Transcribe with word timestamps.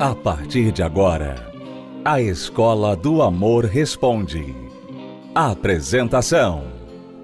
A 0.00 0.14
partir 0.14 0.70
de 0.70 0.80
agora, 0.80 1.50
a 2.04 2.20
Escola 2.22 2.94
do 2.94 3.20
Amor 3.20 3.64
Responde. 3.64 4.54
Apresentação: 5.34 6.62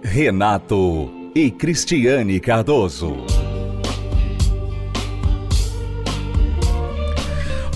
Renato 0.03 1.09
e 1.37 1.53
Cristiane 1.53 2.41
Cardoso. 2.41 3.15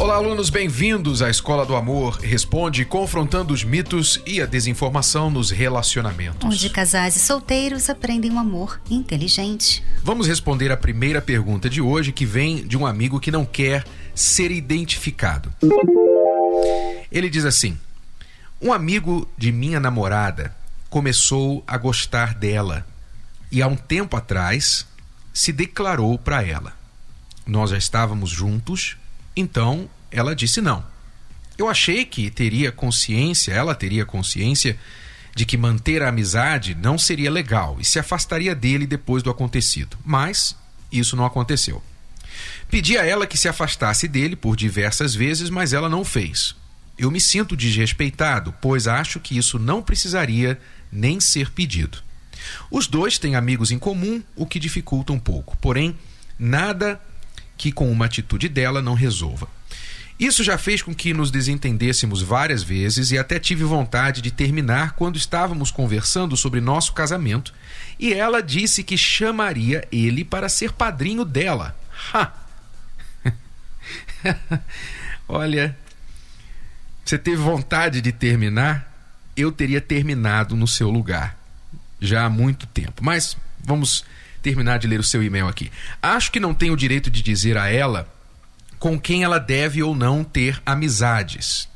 Olá, 0.01 0.17
alunos, 0.17 0.51
bem-vindos 0.51 1.23
à 1.23 1.31
Escola 1.31 1.67
do 1.67 1.77
Amor 1.77 2.19
Responde, 2.21 2.85
confrontando 2.85 3.55
os 3.55 3.63
mitos 3.63 4.21
e 4.27 4.41
a 4.41 4.47
desinformação 4.47 5.31
nos 5.31 5.51
relacionamentos. 5.51 6.45
Onde 6.45 6.71
casais 6.71 7.15
e 7.15 7.21
solteiros 7.21 7.89
aprendem 7.89 8.33
um 8.33 8.39
amor 8.39 8.81
inteligente. 8.91 9.85
Vamos 10.03 10.27
responder 10.27 10.73
a 10.73 10.77
primeira 10.77 11.21
pergunta 11.21 11.69
de 11.69 11.81
hoje, 11.81 12.11
que 12.11 12.25
vem 12.25 12.67
de 12.67 12.77
um 12.77 12.87
amigo 12.87 13.21
que 13.21 13.31
não 13.31 13.45
quer 13.45 13.85
ser 14.19 14.51
identificado. 14.51 15.53
Ele 17.11 17.31
diz 17.31 17.45
assim: 17.45 17.79
Um 18.61 18.73
amigo 18.73 19.31
de 19.39 19.53
minha 19.53 19.79
namorada 19.79 20.55
começou 20.91 21.63
a 21.67 21.79
gostar 21.79 22.35
dela 22.35 22.85
e 23.53 23.63
há 23.63 23.69
um 23.69 23.77
tempo 23.77 24.17
atrás 24.17 24.87
se 25.33 25.53
declarou 25.53 26.19
para 26.19 26.45
ela. 26.45 26.77
Nós 27.47 27.71
já 27.71 27.79
estávamos 27.79 28.31
juntos, 28.31 28.97
então 29.37 29.89
ela 30.11 30.35
disse 30.35 30.61
não. 30.61 30.85
Eu 31.57 31.69
achei 31.69 32.05
que 32.05 32.31
teria 32.31 32.73
consciência, 32.73 33.53
ela 33.53 33.75
teria 33.75 34.05
consciência 34.05 34.79
de 35.35 35.47
que 35.47 35.57
manter 35.57 36.03
a 36.03 36.09
amizade 36.09 36.75
não 36.75 36.99
seria 36.99 37.31
legal 37.31 37.77
e 37.79 37.85
se 37.85 37.99
afastaria 37.99 38.55
dele 38.55 38.87
depois 38.87 39.23
do 39.23 39.31
acontecido. 39.31 39.97
Mas 40.05 40.57
isso 40.91 41.15
não 41.15 41.25
aconteceu. 41.25 41.83
Pedi 42.71 42.97
a 42.99 43.05
ela 43.05 43.27
que 43.27 43.39
se 43.39 43.49
afastasse 43.49 44.07
dele 44.07 44.37
por 44.37 44.57
diversas 44.57 45.15
vezes, 45.15 45.51
mas 45.51 45.73
ela 45.73 45.89
não 45.89 46.05
fez. 46.05 46.55
Eu 46.99 47.11
me 47.11 47.21
sinto 47.21 47.57
desrespeitado, 47.57 48.55
pois 48.61 48.89
acho 48.89 49.21
que 49.21 49.39
isso 49.39 49.59
não 49.59 49.83
precisaria 49.83 50.59
nem 50.91 51.21
ser 51.21 51.51
pedido. 51.51 51.99
Os 52.71 52.87
dois 52.87 53.19
têm 53.19 53.37
amigos 53.37 53.71
em 53.71 53.79
comum, 53.79 54.23
o 54.35 54.47
que 54.47 54.59
dificulta 54.59 55.13
um 55.13 55.19
pouco, 55.19 55.57
porém, 55.59 55.97
nada 56.39 57.01
que 57.57 57.73
com 57.73 57.91
uma 57.91 58.07
atitude 58.07 58.49
dela 58.49 58.81
não 58.81 58.95
resolva. 58.95 59.49
Isso 60.19 60.43
já 60.43 60.59
fez 60.59 60.83
com 60.83 60.93
que 60.93 61.15
nos 61.15 61.31
desentendêssemos 61.31 62.23
várias 62.23 62.61
vezes 62.61 63.13
e 63.13 63.19
até 63.19 63.39
tive 63.39 63.63
vontade 63.63 64.21
de 64.21 64.33
terminar 64.33 64.93
quando 64.93 65.17
estávamos 65.17 65.71
conversando 65.71 66.37
sobre 66.37 66.61
nosso 66.61 66.93
casamento 66.93 67.55
e 68.01 68.13
ela 68.13 68.43
disse 68.43 68.83
que 68.83 68.99
chamaria 68.99 69.87
ele 69.93 70.25
para 70.25 70.49
ser 70.49 70.73
padrinho 70.73 71.25
dela. 71.25 71.77
Ha! 72.13 72.33
Olha, 75.29 75.77
você 77.05 77.19
teve 77.19 77.37
vontade 77.37 78.01
de 78.01 78.13
terminar? 78.13 78.87
Eu 79.37 79.53
teria 79.53 79.81
terminado 79.81 80.57
no 80.57 80.67
seu 80.67 80.91
lugar 80.91 81.39
já 82.01 82.25
há 82.25 82.31
muito 82.31 82.67
tempo. 82.67 83.03
Mas 83.03 83.37
vamos 83.63 84.05
terminar 84.43 84.79
de 84.79 84.87
ler 84.87 85.01
o 85.01 85.05
seu 85.05 85.23
e-mail 85.23 85.49
aqui. 85.49 85.71
Acho 86.03 86.31
que 86.31 86.41
não 86.41 86.55
tenho 86.55 86.73
o 86.73 86.77
direito 86.77 87.11
de 87.11 87.23
dizer 87.23 87.57
a 87.57 87.69
ela 87.69 88.09
com 88.79 88.99
quem 88.99 89.25
ela 89.25 89.39
deve 89.39 89.83
ou 89.83 89.95
não 89.95 90.23
ter 90.23 90.63
amizades. 90.65 91.69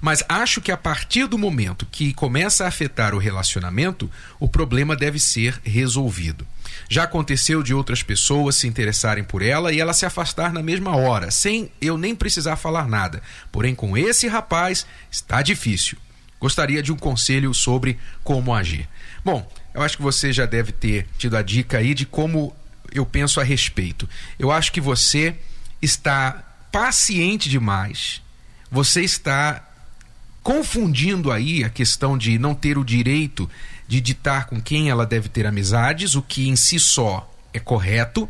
Mas 0.00 0.22
acho 0.28 0.60
que 0.60 0.72
a 0.72 0.76
partir 0.76 1.26
do 1.26 1.38
momento 1.38 1.86
que 1.90 2.12
começa 2.14 2.64
a 2.64 2.68
afetar 2.68 3.14
o 3.14 3.18
relacionamento, 3.18 4.10
o 4.38 4.48
problema 4.48 4.96
deve 4.96 5.18
ser 5.18 5.60
resolvido. 5.64 6.46
Já 6.88 7.04
aconteceu 7.04 7.62
de 7.62 7.74
outras 7.74 8.02
pessoas 8.02 8.56
se 8.56 8.66
interessarem 8.66 9.24
por 9.24 9.42
ela 9.42 9.72
e 9.72 9.80
ela 9.80 9.92
se 9.92 10.06
afastar 10.06 10.52
na 10.52 10.62
mesma 10.62 10.96
hora, 10.96 11.30
sem 11.30 11.70
eu 11.80 11.96
nem 11.96 12.14
precisar 12.14 12.56
falar 12.56 12.88
nada. 12.88 13.22
Porém, 13.50 13.74
com 13.74 13.96
esse 13.96 14.26
rapaz 14.28 14.86
está 15.10 15.42
difícil. 15.42 15.98
Gostaria 16.40 16.82
de 16.82 16.92
um 16.92 16.96
conselho 16.96 17.54
sobre 17.54 17.98
como 18.24 18.54
agir. 18.54 18.88
Bom, 19.24 19.48
eu 19.72 19.82
acho 19.82 19.96
que 19.96 20.02
você 20.02 20.32
já 20.32 20.44
deve 20.44 20.72
ter 20.72 21.06
tido 21.16 21.36
a 21.36 21.42
dica 21.42 21.78
aí 21.78 21.94
de 21.94 22.04
como 22.04 22.54
eu 22.92 23.06
penso 23.06 23.40
a 23.40 23.44
respeito. 23.44 24.08
Eu 24.38 24.50
acho 24.50 24.72
que 24.72 24.80
você 24.80 25.34
está 25.80 26.42
paciente 26.70 27.48
demais, 27.48 28.22
você 28.70 29.02
está 29.02 29.62
confundindo 30.42 31.30
aí 31.30 31.64
a 31.64 31.70
questão 31.70 32.18
de 32.18 32.38
não 32.38 32.54
ter 32.54 32.76
o 32.76 32.84
direito 32.84 33.48
de 33.86 34.00
ditar 34.00 34.46
com 34.46 34.60
quem 34.60 34.90
ela 34.90 35.06
deve 35.06 35.28
ter 35.28 35.46
amizades, 35.46 36.14
o 36.14 36.22
que 36.22 36.48
em 36.48 36.56
si 36.56 36.78
só 36.78 37.30
é 37.52 37.58
correto, 37.58 38.28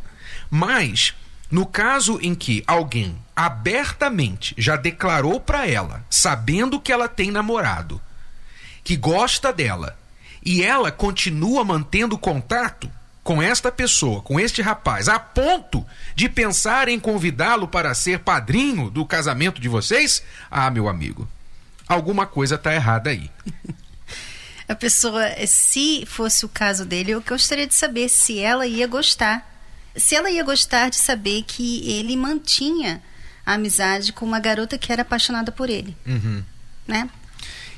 mas 0.51 1.15
no 1.51 1.65
caso 1.65 2.19
em 2.23 2.35
que 2.35 2.65
alguém 2.67 3.17
abertamente 3.35 4.55
já 4.59 4.77
declarou 4.77 5.41
para 5.41 5.69
ela, 5.69 6.05
sabendo 6.11 6.81
que 6.81 6.93
ela 6.93 7.09
tem 7.09 7.31
namorado, 7.31 8.01
que 8.83 8.97
gosta 8.97 9.53
dela, 9.53 9.97
e 10.45 10.63
ela 10.63 10.91
continua 10.91 11.65
mantendo 11.65 12.19
contato, 12.19 12.91
com 13.23 13.41
esta 13.41 13.71
pessoa, 13.71 14.21
com 14.21 14.39
este 14.41 14.61
rapaz, 14.61 15.09
a 15.09 15.19
ponto 15.19 15.87
de 16.15 16.29
pensar 16.29 16.89
em 16.89 16.99
convidá-lo 16.99 17.69
para 17.69 17.95
ser 17.95 18.21
padrinho 18.21 18.91
do 18.91 19.07
casamento 19.07 19.61
de 19.61 19.69
vocês? 19.69 20.23
Ah, 20.51 20.71
meu 20.71 20.89
amigo, 20.89 21.29
alguma 21.93 22.27
coisa 22.27 22.57
está 22.57 22.75
errada 22.75 23.11
aí. 23.11 23.31
A 24.69 24.75
pessoa, 24.75 25.23
se 25.47 26.07
fosse 26.07 26.47
o 26.47 26.49
caso 26.49 26.87
dele, 26.87 27.11
eu 27.11 27.21
gostaria 27.21 27.67
de 27.67 27.75
saber 27.75 28.09
se 28.09 28.39
ela 28.39 28.67
ia 28.67 28.87
gostar. 28.87 29.47
Se 29.95 30.15
ela 30.15 30.31
ia 30.31 30.43
gostar 30.43 30.89
de 30.89 30.97
saber 30.97 31.43
que 31.43 31.91
ele 31.91 32.17
mantinha 32.17 33.03
a 33.45 33.55
amizade 33.55 34.13
com 34.13 34.25
uma 34.25 34.41
garota 34.41 34.79
que 34.79 34.93
era 34.93 35.03
apaixonada 35.03 35.53
por 35.53 35.69
ele. 35.69 35.95
Uhum. 36.07 36.43
Né? 36.87 37.11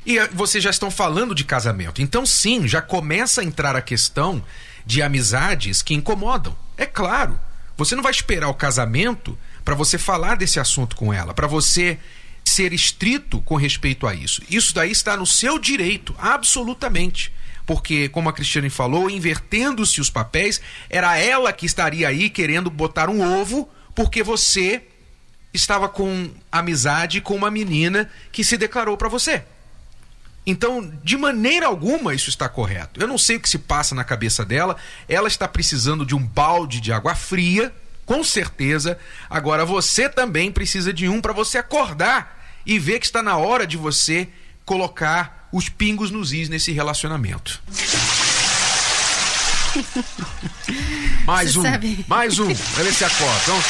E 0.05 0.17
eh, 0.17 0.29
vocês 0.31 0.63
já 0.63 0.69
estão 0.69 0.89
falando 0.91 1.35
de 1.35 1.43
casamento. 1.43 2.01
Então, 2.01 2.25
sim, 2.25 2.67
já 2.67 2.81
começa 2.81 3.41
a 3.41 3.43
entrar 3.43 3.75
a 3.75 3.81
questão 3.81 4.43
de 4.85 5.01
amizades 5.01 5.81
que 5.81 5.93
incomodam. 5.93 6.55
É 6.77 6.85
claro. 6.85 7.39
Você 7.75 7.95
não 7.95 8.03
vai 8.03 8.11
esperar 8.11 8.47
o 8.47 8.53
casamento 8.53 9.37
para 9.65 9.75
você 9.75 9.97
falar 9.97 10.37
desse 10.37 10.59
assunto 10.59 10.95
com 10.95 11.11
ela, 11.11 11.33
para 11.33 11.47
você 11.47 11.99
ser 12.45 12.71
estrito 12.73 13.41
com 13.41 13.55
respeito 13.55 14.07
a 14.07 14.13
isso. 14.13 14.41
Isso 14.49 14.73
daí 14.73 14.91
está 14.91 15.17
no 15.17 15.25
seu 15.25 15.57
direito, 15.59 16.15
absolutamente. 16.17 17.33
Porque, 17.65 18.07
como 18.09 18.29
a 18.29 18.33
Cristiane 18.33 18.69
falou, 18.69 19.09
invertendo-se 19.09 19.99
os 19.99 20.09
papéis, 20.09 20.61
era 20.89 21.17
ela 21.17 21.51
que 21.51 21.65
estaria 21.65 22.07
aí 22.07 22.29
querendo 22.29 22.69
botar 22.69 23.09
um 23.09 23.41
ovo, 23.41 23.67
porque 23.95 24.21
você 24.21 24.83
estava 25.51 25.89
com 25.89 26.29
amizade 26.51 27.21
com 27.21 27.35
uma 27.35 27.49
menina 27.49 28.09
que 28.31 28.43
se 28.43 28.57
declarou 28.57 28.95
para 28.95 29.09
você. 29.09 29.43
Então, 30.45 30.93
de 31.03 31.17
maneira 31.17 31.65
alguma 31.65 32.13
isso 32.13 32.29
está 32.29 32.47
correto. 32.47 33.01
Eu 33.01 33.07
não 33.07 33.17
sei 33.17 33.37
o 33.37 33.39
que 33.39 33.49
se 33.49 33.57
passa 33.57 33.95
na 33.95 34.03
cabeça 34.03 34.45
dela. 34.45 34.75
Ela 35.09 35.27
está 35.27 35.47
precisando 35.47 36.05
de 36.05 36.13
um 36.13 36.23
balde 36.23 36.79
de 36.79 36.93
água 36.93 37.15
fria, 37.15 37.73
com 38.05 38.23
certeza. 38.23 38.99
Agora 39.27 39.65
você 39.65 40.07
também 40.07 40.51
precisa 40.51 40.93
de 40.93 41.09
um 41.09 41.19
para 41.19 41.33
você 41.33 41.57
acordar 41.57 42.34
e 42.65 42.79
ver 42.79 42.99
que 42.99 43.05
está 43.05 43.21
na 43.21 43.37
hora 43.37 43.67
de 43.67 43.77
você 43.77 44.27
colocar 44.65 45.47
os 45.51 45.69
pingos 45.69 46.11
nos 46.11 46.33
is 46.33 46.49
nesse 46.49 46.71
relacionamento. 46.71 47.61
mais 51.25 51.53
Você 51.53 51.59
um, 51.59 51.63
sabe. 51.63 52.05
mais 52.07 52.39
um. 52.39 52.51
Vai 52.53 52.83
ver 52.83 52.93
se 52.93 53.03
acorda. 53.03 53.41
Então, 53.43 53.63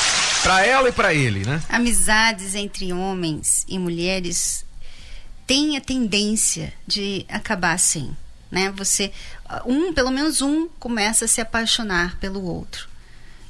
para 0.43 0.65
ela 0.65 0.89
e 0.89 0.91
para 0.91 1.13
ele, 1.13 1.45
né? 1.45 1.61
Amizades 1.69 2.55
entre 2.55 2.91
homens 2.93 3.65
e 3.67 3.79
mulheres 3.79 4.65
têm 5.47 5.77
a 5.77 5.81
tendência 5.81 6.73
de 6.87 7.25
acabar 7.27 7.73
assim, 7.73 8.15
né? 8.51 8.71
Você 8.75 9.11
um, 9.65 9.93
pelo 9.93 10.11
menos 10.11 10.41
um 10.41 10.67
começa 10.79 11.25
a 11.25 11.27
se 11.27 11.41
apaixonar 11.41 12.17
pelo 12.17 12.43
outro. 12.43 12.87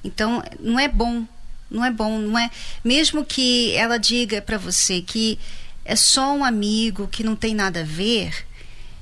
Então, 0.04 0.44
não 0.60 0.80
é 0.80 0.88
bom, 0.88 1.26
não 1.70 1.84
é 1.84 1.92
bom, 1.92 2.18
não 2.20 2.38
é 2.38 2.50
mesmo 2.84 3.26
que 3.26 3.76
ela 3.76 3.98
diga 3.98 4.42
para 4.42 4.58
você 4.58 5.02
que 5.02 5.40
é 5.84 5.96
só 5.96 6.34
um 6.34 6.44
amigo, 6.44 7.08
que 7.08 7.24
não 7.24 7.36
tem 7.36 7.54
nada 7.54 7.82
a 7.82 7.84
ver, 7.84 8.46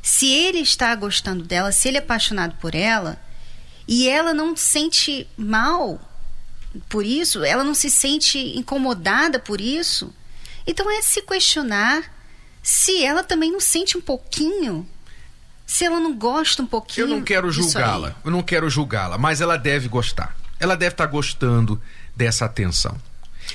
se 0.02 0.28
ele 0.30 0.60
está 0.60 0.94
gostando 0.96 1.44
dela, 1.44 1.72
se 1.72 1.88
ele 1.88 1.98
é 1.98 2.02
apaixonado 2.02 2.56
por 2.60 2.76
ela, 2.76 3.18
e 3.88 4.08
ela 4.10 4.34
não 4.34 4.56
sente 4.56 5.28
mal 5.38 6.00
por 6.90 7.06
isso, 7.06 7.44
ela 7.44 7.64
não 7.64 7.74
se 7.74 7.90
sente 7.90 8.38
incomodada 8.58 9.40
por 9.40 9.62
isso, 9.62 10.14
então 10.68 10.90
é 10.92 11.02
se 11.02 11.22
questionar 11.22 12.12
se 12.62 13.04
ela 13.04 13.24
também 13.24 13.52
não 13.52 13.60
sente 13.60 13.98
um 13.98 14.02
pouquinho, 14.02 14.88
se 15.66 15.86
ela 15.86 16.00
não 16.00 16.14
gosta 16.16 16.64
um 16.64 16.66
pouquinho. 16.66 17.06
Eu 17.06 17.10
não 17.10 17.22
quero 17.22 17.52
julgá-la, 17.52 18.16
eu 18.24 18.32
não 18.32 18.42
quero 18.42 18.70
julgá-la, 18.70 19.18
mas 19.18 19.42
ela 19.42 19.58
deve 19.58 19.88
gostar. 19.88 20.36
Ela 20.60 20.76
deve 20.76 20.94
estar 20.94 21.06
gostando 21.08 21.82
dessa 22.16 22.46
atenção. 22.46 22.96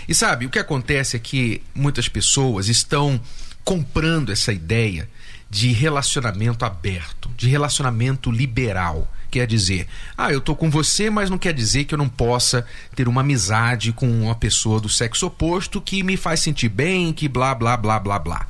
E 0.08 0.14
sabe, 0.14 0.46
o 0.46 0.50
que 0.50 0.58
acontece 0.58 1.16
é 1.16 1.20
que 1.20 1.62
muitas 1.74 2.08
pessoas 2.08 2.68
estão 2.68 3.20
comprando 3.64 4.30
essa 4.30 4.52
ideia 4.52 5.08
de 5.50 5.72
relacionamento 5.72 6.64
aberto, 6.64 7.30
de 7.36 7.48
relacionamento 7.48 8.30
liberal. 8.30 9.10
quer 9.30 9.46
dizer. 9.46 9.86
Ah, 10.16 10.32
eu 10.32 10.40
tô 10.40 10.56
com 10.56 10.70
você, 10.70 11.10
mas 11.10 11.28
não 11.28 11.36
quer 11.36 11.52
dizer 11.52 11.84
que 11.84 11.92
eu 11.92 11.98
não 11.98 12.08
possa 12.08 12.66
ter 12.94 13.08
uma 13.08 13.20
amizade 13.20 13.92
com 13.92 14.08
uma 14.08 14.34
pessoa 14.34 14.80
do 14.80 14.88
sexo 14.88 15.26
oposto 15.26 15.82
que 15.82 16.02
me 16.02 16.16
faz 16.16 16.40
sentir 16.40 16.70
bem, 16.70 17.12
que 17.12 17.28
blá 17.28 17.54
blá 17.54 17.76
blá 17.76 17.98
blá 17.98 18.18
blá. 18.18 18.46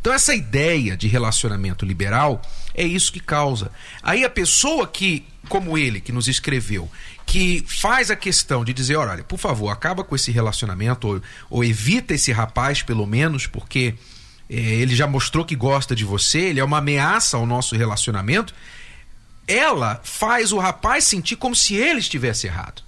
Então 0.00 0.12
essa 0.12 0.34
ideia 0.34 0.96
de 0.96 1.08
relacionamento 1.08 1.86
liberal 1.86 2.40
é 2.74 2.84
isso 2.84 3.12
que 3.12 3.20
causa. 3.20 3.70
Aí 4.02 4.24
a 4.24 4.30
pessoa 4.30 4.86
que, 4.86 5.24
como 5.48 5.76
ele, 5.76 6.00
que 6.00 6.12
nos 6.12 6.28
escreveu, 6.28 6.90
que 7.26 7.64
faz 7.66 8.10
a 8.10 8.16
questão 8.16 8.64
de 8.64 8.72
dizer, 8.72 8.96
olha, 8.96 9.22
por 9.22 9.38
favor, 9.38 9.70
acaba 9.70 10.02
com 10.02 10.16
esse 10.16 10.30
relacionamento 10.30 11.06
ou, 11.06 11.22
ou 11.48 11.64
evita 11.64 12.14
esse 12.14 12.32
rapaz, 12.32 12.82
pelo 12.82 13.06
menos, 13.06 13.46
porque 13.46 13.94
é, 14.48 14.54
ele 14.54 14.96
já 14.96 15.06
mostrou 15.06 15.44
que 15.44 15.54
gosta 15.54 15.94
de 15.94 16.04
você, 16.04 16.40
ele 16.40 16.60
é 16.60 16.64
uma 16.64 16.78
ameaça 16.78 17.36
ao 17.36 17.46
nosso 17.46 17.76
relacionamento. 17.76 18.52
Ela 19.46 20.00
faz 20.02 20.52
o 20.52 20.58
rapaz 20.58 21.04
sentir 21.04 21.36
como 21.36 21.54
se 21.54 21.74
ele 21.74 22.00
estivesse 22.00 22.48
errado. 22.48 22.82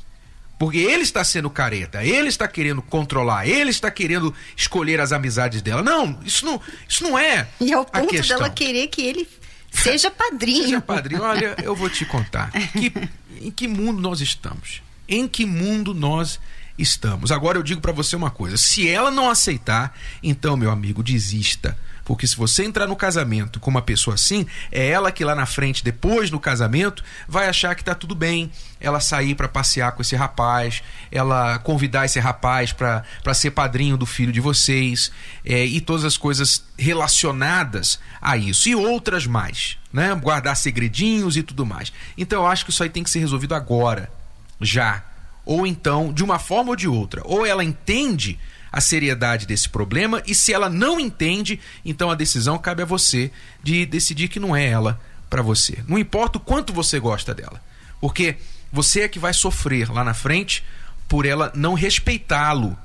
Porque 0.58 0.79
ele 0.79 1.02
está 1.02 1.25
sendo 1.25 1.50
careta, 1.50 2.05
ele 2.05 2.29
está 2.29 2.46
querendo 2.46 2.81
controlar, 2.82 3.49
ele 3.49 3.70
está 3.70 3.90
querendo 3.90 4.32
escolher 4.56 5.00
as 5.00 5.11
amizades 5.11 5.61
dela. 5.61 5.82
Não, 5.82 6.20
isso 6.25 6.44
não, 6.44 6.61
isso 6.88 7.02
não 7.02 7.19
é. 7.19 7.49
E 7.61 7.73
ao 7.73 7.84
ponto 7.84 8.23
dela 8.23 8.49
querer 8.49 8.87
que 8.87 9.02
ele 9.02 9.29
seja 9.72 10.10
padrinho. 10.10 10.64
seja 10.64 10.80
padrinho. 10.80 11.22
Olha, 11.22 11.56
eu 11.62 11.74
vou 11.74 11.90
te 11.90 12.04
contar. 12.04 12.50
Que, 12.72 12.92
em 13.40 13.50
que 13.50 13.66
mundo 13.66 14.00
nós 14.00 14.20
estamos? 14.20 14.82
Em 15.08 15.26
que 15.26 15.44
mundo 15.44 15.92
nós 15.92 16.38
estamos? 16.78 17.32
Agora 17.32 17.58
eu 17.58 17.62
digo 17.62 17.80
para 17.80 17.92
você 17.92 18.14
uma 18.14 18.30
coisa: 18.30 18.56
se 18.56 18.88
ela 18.88 19.10
não 19.10 19.28
aceitar, 19.28 19.98
então, 20.22 20.56
meu 20.56 20.70
amigo, 20.70 21.02
desista 21.02 21.76
porque 22.12 22.26
se 22.26 22.36
você 22.36 22.62
entrar 22.62 22.86
no 22.86 22.94
casamento 22.94 23.58
com 23.58 23.70
uma 23.70 23.80
pessoa 23.80 24.16
assim, 24.16 24.46
é 24.70 24.86
ela 24.86 25.10
que 25.10 25.24
lá 25.24 25.34
na 25.34 25.46
frente, 25.46 25.82
depois 25.82 26.30
no 26.30 26.38
casamento, 26.38 27.02
vai 27.26 27.48
achar 27.48 27.74
que 27.74 27.82
tá 27.82 27.94
tudo 27.94 28.14
bem. 28.14 28.50
Ela 28.78 29.00
sair 29.00 29.34
para 29.34 29.48
passear 29.48 29.92
com 29.92 30.02
esse 30.02 30.14
rapaz, 30.14 30.82
ela 31.10 31.58
convidar 31.60 32.04
esse 32.04 32.20
rapaz 32.20 32.70
para 32.70 33.02
ser 33.32 33.52
padrinho 33.52 33.96
do 33.96 34.04
filho 34.04 34.30
de 34.30 34.42
vocês, 34.42 35.10
é, 35.42 35.64
e 35.64 35.80
todas 35.80 36.04
as 36.04 36.18
coisas 36.18 36.62
relacionadas 36.76 37.98
a 38.20 38.36
isso. 38.36 38.68
E 38.68 38.74
outras 38.74 39.26
mais, 39.26 39.78
né? 39.90 40.14
Guardar 40.14 40.54
segredinhos 40.54 41.38
e 41.38 41.42
tudo 41.42 41.64
mais. 41.64 41.94
Então 42.18 42.42
eu 42.42 42.46
acho 42.46 42.66
que 42.66 42.70
isso 42.70 42.82
aí 42.82 42.90
tem 42.90 43.02
que 43.02 43.08
ser 43.08 43.20
resolvido 43.20 43.54
agora, 43.54 44.12
já. 44.60 45.02
Ou 45.46 45.66
então, 45.66 46.12
de 46.12 46.22
uma 46.22 46.38
forma 46.38 46.72
ou 46.72 46.76
de 46.76 46.86
outra. 46.86 47.22
Ou 47.24 47.46
ela 47.46 47.64
entende 47.64 48.38
a 48.72 48.80
seriedade 48.80 49.46
desse 49.46 49.69
problema 49.69 50.22
e 50.26 50.34
se 50.34 50.52
ela 50.52 50.70
não 50.70 50.98
entende, 50.98 51.60
então 51.84 52.10
a 52.10 52.14
decisão 52.14 52.56
cabe 52.56 52.82
a 52.82 52.86
você 52.86 53.30
de 53.62 53.84
decidir 53.84 54.28
que 54.28 54.40
não 54.40 54.56
é 54.56 54.66
ela 54.66 54.98
para 55.28 55.42
você. 55.42 55.78
Não 55.86 55.98
importa 55.98 56.38
o 56.38 56.40
quanto 56.40 56.72
você 56.72 56.98
gosta 56.98 57.34
dela, 57.34 57.60
porque 58.00 58.36
você 58.72 59.02
é 59.02 59.08
que 59.08 59.19
vai 59.19 59.34
sofrer 59.34 59.90
lá 59.90 60.02
na 60.02 60.14
frente 60.14 60.64
por 61.06 61.26
ela 61.26 61.52
não 61.54 61.74
respeitá-lo 61.74 62.76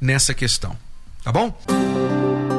nessa 0.00 0.34
questão. 0.34 0.76
Tá 1.22 1.30
bom? 1.30 1.56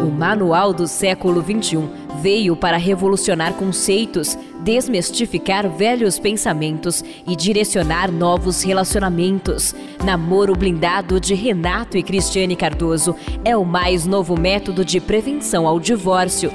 O 0.03 0.09
Manual 0.09 0.73
do 0.73 0.87
Século 0.87 1.43
XXI 1.43 2.04
veio 2.25 2.55
para 2.55 2.75
revolucionar 2.75 3.53
conceitos, 3.53 4.35
desmistificar 4.61 5.69
velhos 5.69 6.17
pensamentos 6.17 7.03
e 7.27 7.35
direcionar 7.35 8.11
novos 8.11 8.63
relacionamentos. 8.63 9.75
Namoro 10.03 10.55
Blindado 10.55 11.19
de 11.19 11.35
Renato 11.35 11.99
e 11.99 12.01
Cristiane 12.01 12.55
Cardoso 12.55 13.15
é 13.43 13.55
o 13.55 13.63
mais 13.63 14.07
novo 14.07 14.35
método 14.35 14.83
de 14.83 14.99
prevenção 14.99 15.67
ao 15.67 15.79
divórcio. 15.79 16.51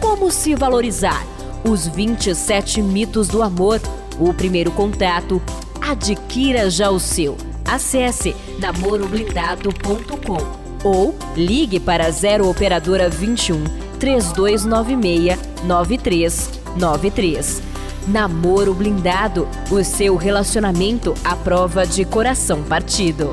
Como 0.00 0.30
se 0.30 0.54
valorizar? 0.54 1.26
Os 1.68 1.88
27 1.88 2.80
mitos 2.80 3.26
do 3.26 3.42
amor. 3.42 3.80
O 4.20 4.32
primeiro 4.32 4.70
contato. 4.70 5.42
Adquira 5.80 6.70
já 6.70 6.90
o 6.90 7.00
seu. 7.00 7.36
Acesse 7.64 8.36
namoroblindado.com 8.60 10.68
ou 10.84 11.12
ligue 11.36 11.80
para 11.80 12.08
0 12.08 12.48
operadora 12.48 13.08
21 13.08 13.87
3296 13.98 15.38
9393. 15.64 17.62
Namoro 18.06 18.72
blindado, 18.74 19.46
o 19.70 19.84
seu 19.84 20.16
relacionamento 20.16 21.14
à 21.22 21.36
prova 21.36 21.86
de 21.86 22.04
coração 22.04 22.62
partido. 22.62 23.32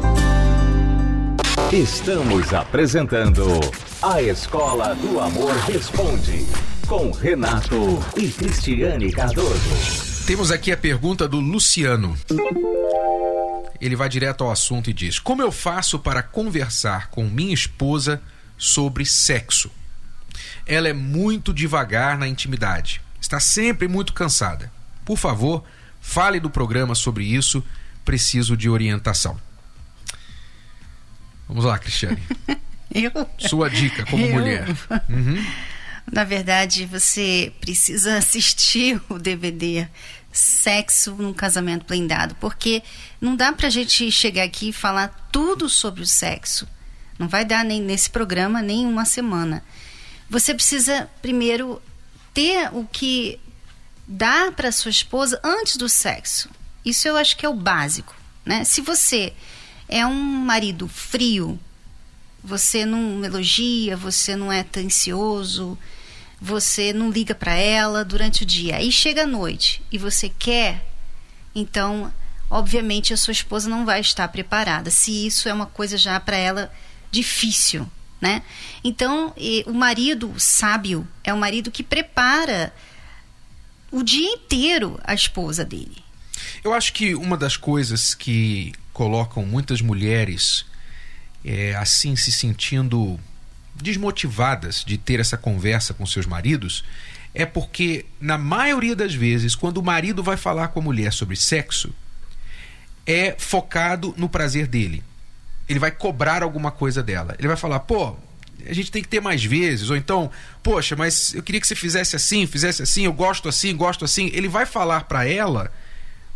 Estamos 1.72 2.54
apresentando 2.54 3.46
A 4.02 4.22
Escola 4.22 4.94
do 4.96 5.20
Amor 5.20 5.54
Responde 5.68 6.46
com 6.88 7.12
Renato 7.12 8.04
e 8.18 8.28
Cristiane 8.28 9.12
Cardoso. 9.12 10.26
Temos 10.28 10.52
aqui 10.52 10.72
a 10.72 10.78
pergunta 10.78 11.28
do 11.28 11.40
Luciano 11.40 12.16
ele 13.86 13.96
vai 13.96 14.10
direto 14.10 14.44
ao 14.44 14.52
assunto 14.52 14.90
e 14.90 14.94
diz: 14.94 15.20
Como 15.20 15.42
eu 15.42 15.52
faço 15.52 16.00
para 16.00 16.24
conversar 16.24 17.10
com 17.10 17.26
minha 17.26 17.54
esposa 17.54 18.22
sobre 18.58 19.06
sexo? 19.06 19.70
Ela 20.66 20.90
é 20.90 20.94
muito 20.94 21.54
devagar 21.54 22.18
na 22.18 22.28
intimidade, 22.28 23.02
está 23.20 23.40
sempre 23.40 23.88
muito 23.88 24.14
cansada. 24.14 24.72
Por 25.04 25.18
favor, 25.18 25.64
fale 26.02 26.40
do 26.40 26.50
programa 26.50 26.96
sobre 26.96 27.24
isso. 27.26 27.64
Preciso 28.04 28.56
de 28.56 28.70
orientação. 28.70 29.40
Vamos 31.48 31.66
lá, 31.66 31.78
Cristiane. 31.78 32.22
eu? 32.94 33.12
Sua 33.38 33.70
dica 33.70 34.06
como 34.06 34.26
eu? 34.26 34.34
mulher. 34.34 34.68
Uhum. 35.10 35.44
Na 36.12 36.24
verdade, 36.24 36.86
você 36.86 37.52
precisa 37.60 38.18
assistir 38.18 39.02
o 39.10 39.18
DVD 39.18 39.88
sexo 40.32 41.16
num 41.16 41.34
casamento 41.34 41.86
blindado, 41.86 42.36
porque 42.36 42.84
não 43.22 43.36
dá 43.36 43.54
pra 43.54 43.70
gente 43.70 44.12
chegar 44.12 44.44
aqui 44.44 44.70
e 44.70 44.74
falar 44.74 45.30
tudo 45.32 45.70
sobre 45.70 46.02
o 46.02 46.06
sexo. 46.06 46.68
Não 47.18 47.28
vai 47.28 47.46
dar 47.46 47.64
nem 47.64 47.82
nesse 47.82 48.10
programa, 48.10 48.62
nem 48.62 48.86
uma 48.86 49.06
semana. 49.06 49.64
Você 50.30 50.54
precisa 50.54 51.10
primeiro 51.22 51.82
ter 52.34 52.70
o 52.74 52.86
que 52.86 53.40
dá 54.08 54.52
para 54.52 54.72
sua 54.72 54.92
esposa 54.92 55.40
antes 55.44 55.78
do 55.78 55.88
sexo. 55.88 56.50
Isso 56.84 57.08
eu 57.08 57.18
acho 57.18 57.38
que 57.38 57.46
é 57.46 57.50
o 57.50 57.56
básico, 57.56 58.16
né? 58.46 58.64
Se 58.64 58.82
você 58.82 59.34
é 59.88 60.06
um 60.06 60.14
marido 60.14 60.88
frio, 60.88 61.60
você 62.44 62.86
não 62.86 63.24
elogia, 63.24 63.98
você 63.98 64.36
não 64.36 64.52
é 64.52 64.60
atencioso, 64.60 65.78
você 66.40 66.94
não 66.94 67.10
liga 67.10 67.34
para 67.34 67.54
ela 67.54 68.06
durante 68.06 68.44
o 68.44 68.46
dia. 68.46 68.76
Aí 68.76 68.92
chega 68.92 69.24
a 69.24 69.28
noite 69.28 69.82
e 69.92 69.98
você 69.98 70.30
quer, 70.30 70.86
então, 71.56 72.14
obviamente 72.50 73.14
a 73.14 73.18
sua 73.18 73.32
esposa 73.32 73.70
não 73.70 73.86
vai 73.86 74.00
estar 74.00 74.28
preparada. 74.28 74.92
Se 74.92 75.26
isso 75.26 75.50
é 75.50 75.54
uma 75.54 75.66
coisa 75.66 75.98
já 75.98 76.20
para 76.20 76.38
ela 76.38 76.72
difícil, 77.10 77.90
né? 78.20 78.42
Então, 78.84 79.34
o 79.66 79.74
marido 79.74 80.34
sábio 80.38 81.08
é 81.24 81.34
o 81.34 81.38
marido 81.38 81.72
que 81.72 81.84
prepara 81.84 82.74
o 83.92 84.04
dia 84.04 84.30
inteiro 84.30 85.00
a 85.04 85.14
esposa 85.14 85.64
dele. 85.64 86.04
Eu 86.64 86.74
acho 86.74 86.94
que 86.94 87.16
uma 87.16 87.38
das 87.38 87.56
coisas 87.56 88.14
que 88.14 88.74
colocam 88.92 89.46
muitas 89.46 89.82
mulheres 89.82 90.66
é, 91.44 91.76
assim 91.76 92.16
se 92.16 92.32
sentindo 92.32 93.20
desmotivadas 93.76 94.84
de 94.86 94.98
ter 94.98 95.20
essa 95.20 95.38
conversa 95.38 95.94
com 95.94 96.06
seus 96.06 96.26
maridos 96.26 96.84
é 97.34 97.46
porque, 97.46 98.06
na 98.20 98.38
maioria 98.38 98.96
das 98.96 99.14
vezes, 99.14 99.56
quando 99.56 99.78
o 99.78 99.84
marido 99.84 100.24
vai 100.24 100.38
falar 100.38 100.70
com 100.70 100.80
a 100.80 100.84
mulher 100.84 101.12
sobre 101.12 101.36
sexo, 101.36 101.94
é 103.06 103.36
focado 103.38 104.14
no 104.18 104.30
prazer 104.30 104.68
dele. 104.68 105.04
Ele 105.68 105.80
vai 105.80 105.92
cobrar 105.92 106.44
alguma 106.44 106.72
coisa 106.72 107.02
dela. 107.02 107.36
Ele 107.40 107.48
vai 107.48 107.58
falar, 107.58 107.80
pô, 107.82 108.16
a 108.66 108.74
gente 108.74 108.92
tem 108.92 109.02
que 109.02 109.08
ter 109.08 109.20
mais 109.20 109.44
vezes. 109.44 109.90
Ou 109.90 109.98
então, 109.98 110.32
poxa, 110.62 110.96
mas 110.96 111.34
eu 111.34 111.44
queria 111.44 111.62
que 111.62 111.68
você 111.68 111.76
fizesse 111.76 112.16
assim, 112.16 112.46
fizesse 112.48 112.84
assim, 112.84 113.06
eu 113.06 113.14
gosto 113.14 113.50
assim, 113.50 113.76
gosto 113.76 114.06
assim. 114.06 114.30
Ele 114.34 114.48
vai 114.48 114.66
falar 114.66 115.06
para 115.06 115.28
ela 115.28 115.72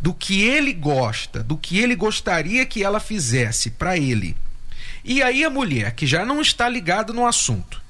do 0.00 0.14
que 0.14 0.42
ele 0.42 0.72
gosta, 0.72 1.42
do 1.42 1.56
que 1.56 1.78
ele 1.78 1.94
gostaria 1.94 2.64
que 2.64 2.82
ela 2.82 3.00
fizesse 3.00 3.70
para 3.70 3.96
ele. 3.96 4.36
E 5.04 5.22
aí 5.22 5.44
a 5.44 5.50
mulher, 5.50 5.92
que 5.92 6.06
já 6.06 6.24
não 6.24 6.40
está 6.40 6.68
ligada 6.68 7.12
no 7.12 7.26
assunto, 7.26 7.82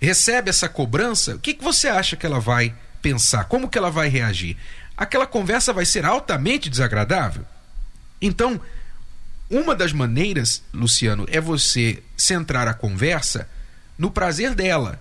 recebe 0.00 0.50
essa 0.50 0.68
cobrança, 0.68 1.34
o 1.34 1.38
que, 1.38 1.54
que 1.54 1.64
você 1.64 1.88
acha 1.88 2.16
que 2.16 2.26
ela 2.26 2.40
vai 2.40 2.74
pensar? 3.00 3.44
Como 3.44 3.68
que 3.68 3.78
ela 3.78 3.90
vai 3.90 4.08
reagir? 4.08 4.56
Aquela 4.96 5.26
conversa 5.26 5.72
vai 5.72 5.84
ser 5.84 6.04
altamente 6.04 6.70
desagradável? 6.70 7.44
Então, 8.20 8.60
uma 9.50 9.74
das 9.74 9.92
maneiras, 9.92 10.62
Luciano, 10.72 11.26
é 11.28 11.40
você 11.40 12.02
centrar 12.16 12.66
a 12.68 12.74
conversa 12.74 13.48
no 13.98 14.10
prazer 14.10 14.54
dela. 14.54 15.00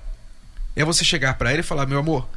É 0.75 0.83
você 0.83 1.03
chegar 1.03 1.35
para 1.35 1.51
ela 1.51 1.61
e 1.61 1.63
falar: 1.63 1.85
meu 1.85 1.99
amor, 1.99 2.27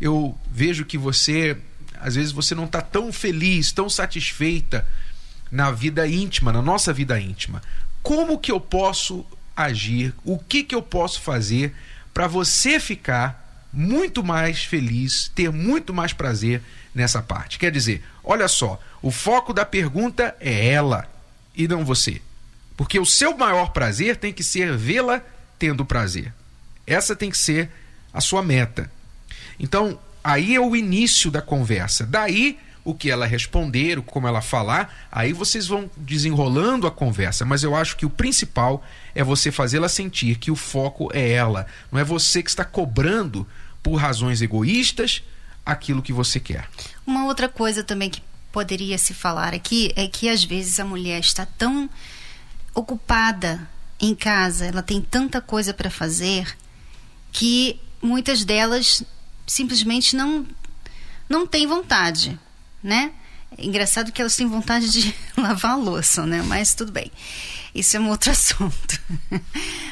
eu 0.00 0.36
vejo 0.50 0.84
que 0.84 0.98
você, 0.98 1.56
às 2.00 2.14
vezes, 2.14 2.32
você 2.32 2.54
não 2.54 2.64
está 2.64 2.80
tão 2.80 3.12
feliz, 3.12 3.72
tão 3.72 3.88
satisfeita 3.88 4.86
na 5.50 5.70
vida 5.70 6.06
íntima, 6.06 6.52
na 6.52 6.60
nossa 6.60 6.92
vida 6.92 7.18
íntima 7.18 7.62
como 8.08 8.38
que 8.38 8.50
eu 8.50 8.58
posso 8.58 9.26
agir, 9.56 10.14
o 10.24 10.38
que 10.38 10.62
que 10.62 10.74
eu 10.74 10.80
posso 10.80 11.20
fazer 11.20 11.74
para 12.14 12.26
você 12.26 12.80
ficar 12.80 13.66
muito 13.72 14.24
mais 14.24 14.64
feliz, 14.64 15.30
ter 15.34 15.52
muito 15.52 15.92
mais 15.92 16.14
prazer 16.14 16.62
nessa 16.94 17.20
parte. 17.20 17.58
Quer 17.58 17.70
dizer, 17.70 18.02
olha 18.24 18.48
só, 18.48 18.80
o 19.02 19.10
foco 19.10 19.52
da 19.52 19.64
pergunta 19.64 20.34
é 20.40 20.68
ela 20.68 21.06
e 21.58 21.66
não 21.66 21.84
você. 21.84 22.22
Porque 22.76 23.00
o 23.00 23.04
seu 23.04 23.36
maior 23.36 23.72
prazer 23.72 24.16
tem 24.16 24.32
que 24.32 24.44
ser 24.44 24.76
vê-la 24.76 25.20
tendo 25.58 25.84
prazer. 25.84 26.32
Essa 26.86 27.16
tem 27.16 27.28
que 27.28 27.36
ser 27.36 27.68
a 28.14 28.20
sua 28.20 28.40
meta. 28.40 28.88
Então, 29.58 29.98
aí 30.22 30.54
é 30.54 30.60
o 30.60 30.76
início 30.76 31.30
da 31.30 31.42
conversa. 31.42 32.06
Daí, 32.06 32.56
o 32.84 32.94
que 32.94 33.10
ela 33.10 33.26
responder, 33.26 34.00
como 34.02 34.28
ela 34.28 34.40
falar, 34.40 35.08
aí 35.10 35.32
vocês 35.32 35.66
vão 35.66 35.90
desenrolando 35.96 36.86
a 36.86 36.90
conversa. 36.90 37.44
Mas 37.44 37.64
eu 37.64 37.74
acho 37.74 37.96
que 37.96 38.06
o 38.06 38.10
principal 38.10 38.84
é 39.12 39.24
você 39.24 39.50
fazê-la 39.50 39.88
sentir 39.88 40.38
que 40.38 40.50
o 40.50 40.56
foco 40.56 41.10
é 41.12 41.32
ela. 41.32 41.66
Não 41.90 41.98
é 41.98 42.04
você 42.04 42.42
que 42.42 42.48
está 42.48 42.64
cobrando 42.64 43.46
por 43.82 43.96
razões 43.96 44.40
egoístas 44.40 45.22
aquilo 45.66 46.00
que 46.00 46.12
você 46.12 46.38
quer. 46.38 46.68
Uma 47.04 47.26
outra 47.26 47.48
coisa 47.48 47.82
também 47.82 48.08
que 48.08 48.22
poderia 48.52 48.98
se 48.98 49.14
falar 49.14 49.54
aqui 49.54 49.92
é 49.96 50.06
que 50.06 50.28
às 50.28 50.42
vezes 50.42 50.80
a 50.80 50.84
mulher 50.84 51.20
está 51.20 51.46
tão 51.46 51.88
ocupada 52.74 53.68
em 54.00 54.14
casa, 54.14 54.66
ela 54.66 54.82
tem 54.82 55.00
tanta 55.00 55.40
coisa 55.40 55.74
para 55.74 55.90
fazer 55.90 56.56
que 57.32 57.80
muitas 58.00 58.44
delas 58.44 59.02
simplesmente 59.46 60.14
não 60.14 60.46
não 61.28 61.46
têm 61.46 61.66
vontade, 61.66 62.38
né? 62.82 63.12
É 63.56 63.64
engraçado 63.64 64.12
que 64.12 64.20
elas 64.20 64.36
têm 64.36 64.46
vontade 64.46 64.90
de 64.90 65.14
lavar 65.36 65.72
a 65.72 65.76
louça, 65.76 66.24
né? 66.24 66.42
Mas 66.42 66.74
tudo 66.74 66.92
bem. 66.92 67.10
Isso 67.74 67.96
é 67.96 68.00
um 68.00 68.08
outro 68.08 68.30
assunto. 68.32 69.00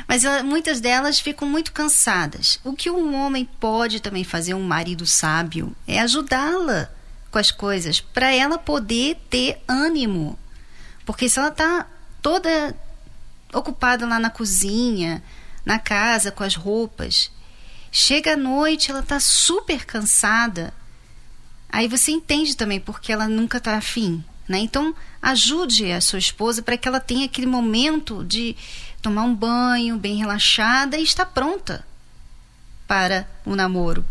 Mas 0.09 0.25
ela, 0.25 0.43
muitas 0.43 0.81
delas 0.81 1.21
ficam 1.21 1.49
muito 1.49 1.73
cansadas. 1.73 2.59
O 2.65 2.73
que 2.73 2.91
um 2.91 3.15
homem 3.15 3.45
pode 3.61 4.01
também 4.01 4.25
fazer, 4.25 4.55
um 4.55 4.63
marido 4.63 5.05
sábio, 5.05 5.75
é 5.87 6.01
ajudá-la 6.01 6.91
com 7.31 7.39
as 7.39 7.51
coisas, 7.51 8.01
para 8.01 8.33
ela 8.33 8.59
poder 8.59 9.17
ter 9.29 9.63
ânimo. 9.67 10.39
Porque 11.05 11.29
se 11.29 11.39
ela 11.39 11.49
está 11.49 11.87
toda 12.23 12.75
ocupada 13.53 14.07
lá 14.07 14.19
na 14.19 14.31
cozinha, 14.31 15.23
na 15.65 15.79
casa, 15.79 16.31
com 16.31 16.45
as 16.45 16.55
roupas, 16.55 17.31
chega 17.91 18.35
à 18.35 18.37
noite, 18.37 18.91
ela 18.91 19.01
está 19.01 19.19
super 19.21 19.85
cansada. 19.85 20.73
Aí 21.69 21.89
você 21.89 22.13
entende 22.13 22.57
também 22.57 22.81
porque 22.81 23.13
ela 23.13 23.29
nunca 23.29 23.59
está 23.59 23.77
afim. 23.77 24.25
Né? 24.49 24.59
Então, 24.59 24.95
ajude 25.21 25.91
a 25.91 26.01
sua 26.01 26.19
esposa 26.19 26.63
para 26.63 26.77
que 26.77 26.87
ela 26.87 27.01
tenha 27.01 27.27
aquele 27.27 27.47
momento 27.47 28.25
de 28.25 28.57
tomar 29.03 29.23
um 29.23 29.35
banho 29.35 29.97
bem 29.97 30.17
relaxada 30.17 30.97
e 30.97 31.03
estar 31.03 31.27
pronta 31.27 31.85
para 32.87 33.29
o 33.45 33.57
namoro. 33.57 34.05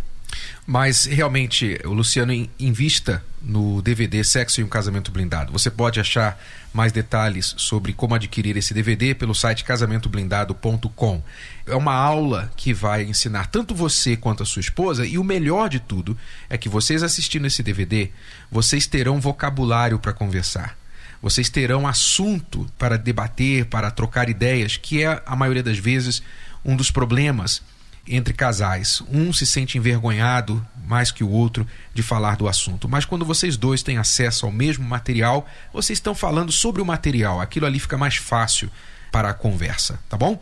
Mas 0.65 1.05
realmente, 1.05 1.79
o 1.85 1.93
Luciano 1.93 2.33
invista 2.59 3.23
no 3.41 3.81
DVD 3.81 4.23
Sexo 4.23 4.59
e 4.59 4.63
um 4.63 4.67
Casamento 4.67 5.11
Blindado. 5.11 5.53
Você 5.53 5.69
pode 5.69 5.99
achar 5.99 6.41
mais 6.73 6.91
detalhes 6.91 7.53
sobre 7.57 7.93
como 7.93 8.15
adquirir 8.15 8.57
esse 8.57 8.73
DVD 8.73 9.13
pelo 9.13 9.35
site 9.35 9.63
casamentoblindado.com. 9.63 11.23
É 11.67 11.75
uma 11.75 11.93
aula 11.93 12.51
que 12.57 12.73
vai 12.73 13.03
ensinar 13.03 13.47
tanto 13.47 13.75
você 13.75 14.17
quanto 14.17 14.43
a 14.43 14.45
sua 14.45 14.59
esposa, 14.59 15.05
e 15.05 15.17
o 15.17 15.23
melhor 15.23 15.69
de 15.69 15.79
tudo 15.79 16.17
é 16.49 16.57
que 16.57 16.67
vocês 16.67 17.03
assistindo 17.03 17.45
esse 17.45 17.61
DVD, 17.61 18.09
vocês 18.51 18.87
terão 18.87 19.21
vocabulário 19.21 19.99
para 19.99 20.11
conversar. 20.11 20.77
Vocês 21.21 21.49
terão 21.49 21.87
assunto 21.87 22.67
para 22.77 22.97
debater, 22.97 23.65
para 23.65 23.89
trocar 23.89 24.29
ideias, 24.29 24.77
que 24.77 25.03
é 25.03 25.21
a 25.25 25.35
maioria 25.35 25.63
das 25.63 25.77
vezes 25.77 26.21
um 26.63 26.75
dos 26.75 26.91
problemas 26.91 27.61
entre 28.07 28.33
casais. 28.33 29.01
Um 29.11 29.33
se 29.33 29.45
sente 29.45 29.77
envergonhado 29.77 30.65
mais 30.85 31.11
que 31.11 31.23
o 31.23 31.29
outro 31.29 31.67
de 31.93 32.03
falar 32.03 32.35
do 32.35 32.47
assunto. 32.47 32.87
Mas 32.87 33.05
quando 33.05 33.25
vocês 33.25 33.57
dois 33.57 33.81
têm 33.81 33.97
acesso 33.97 34.45
ao 34.45 34.51
mesmo 34.51 34.87
material, 34.87 35.47
vocês 35.73 35.97
estão 35.97 36.13
falando 36.13 36.51
sobre 36.51 36.81
o 36.81 36.85
material. 36.85 37.41
Aquilo 37.41 37.65
ali 37.65 37.79
fica 37.79 37.97
mais 37.97 38.15
fácil 38.15 38.69
para 39.11 39.29
a 39.29 39.33
conversa, 39.33 39.99
tá 40.09 40.17
bom? 40.17 40.39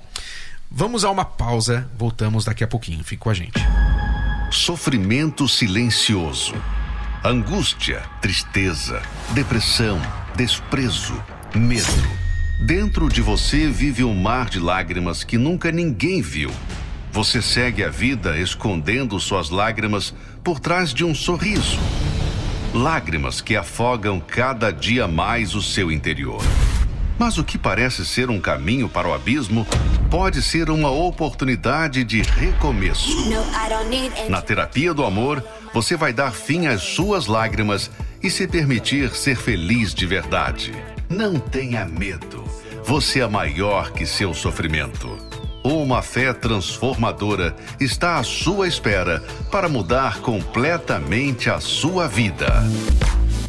Vamos 0.70 1.06
a 1.06 1.12
uma 1.12 1.24
pausa, 1.24 1.90
voltamos 1.98 2.46
daqui 2.46 2.64
a 2.64 2.68
pouquinho. 2.68 3.04
Fique 3.04 3.22
com 3.22 3.30
a 3.30 3.34
gente. 3.34 3.60
Sofrimento 4.52 5.48
silencioso. 5.48 6.56
Angústia, 7.24 8.02
tristeza, 8.22 9.02
depressão, 9.30 10.02
desprezo, 10.36 11.24
medo. 11.56 12.24
Dentro 12.66 13.08
de 13.08 13.22
você 13.22 13.70
vive 13.70 14.04
um 14.04 14.14
mar 14.14 14.50
de 14.50 14.60
lágrimas 14.60 15.24
que 15.24 15.38
nunca 15.38 15.72
ninguém 15.72 16.22
viu 16.22 16.52
você 17.14 17.44
segue 17.44 17.84
a 17.84 17.90
vida 17.90 18.40
escondendo 18.40 19.20
suas 19.20 19.52
lágrimas 19.52 20.16
por 20.44 20.60
trás 20.60 20.92
de 20.92 21.06
um 21.06 21.14
sorriso. 21.14 21.78
Lágrimas 22.74 23.40
que 23.40 23.56
afogam 23.56 24.20
cada 24.20 24.72
dia 24.72 25.08
mais 25.08 25.54
o 25.54 25.62
seu 25.62 25.92
interior. 25.92 26.42
Mas 27.20 27.38
o 27.38 27.44
que 27.44 27.56
parece 27.56 28.04
ser 28.04 28.32
um 28.32 28.42
caminho 28.42 28.90
para 28.90 29.08
o 29.08 29.14
abismo 29.14 29.64
pode 30.10 30.42
ser 30.42 30.72
uma 30.72 30.90
oportunidade 30.90 32.04
de 32.04 32.24
recomeço. 32.24 33.30
Na 34.28 34.42
terapia 34.42 34.92
do 34.92 35.06
amor, 35.06 35.46
você 35.72 35.96
vai 35.96 36.12
dar 36.12 36.32
fim 36.32 36.66
às 36.66 36.82
suas 36.82 37.28
lágrimas 37.28 37.92
e 38.24 38.30
se 38.32 38.48
permitir 38.48 39.12
ser 39.12 39.36
feliz 39.36 39.94
de 39.94 40.08
verdade. 40.08 40.74
Não 41.08 41.38
tenha 41.40 41.86
medo. 41.86 42.44
Você 42.84 43.20
é 43.20 43.28
maior 43.28 43.92
que 43.92 44.04
seu 44.04 44.34
sofrimento. 44.34 45.33
Uma 45.64 46.02
fé 46.02 46.34
transformadora 46.34 47.56
está 47.80 48.18
à 48.18 48.24
sua 48.24 48.68
espera 48.68 49.24
para 49.50 49.70
mudar 49.70 50.20
completamente 50.20 51.50
a 51.50 51.62
sua 51.62 52.06
vida. 52.06 52.48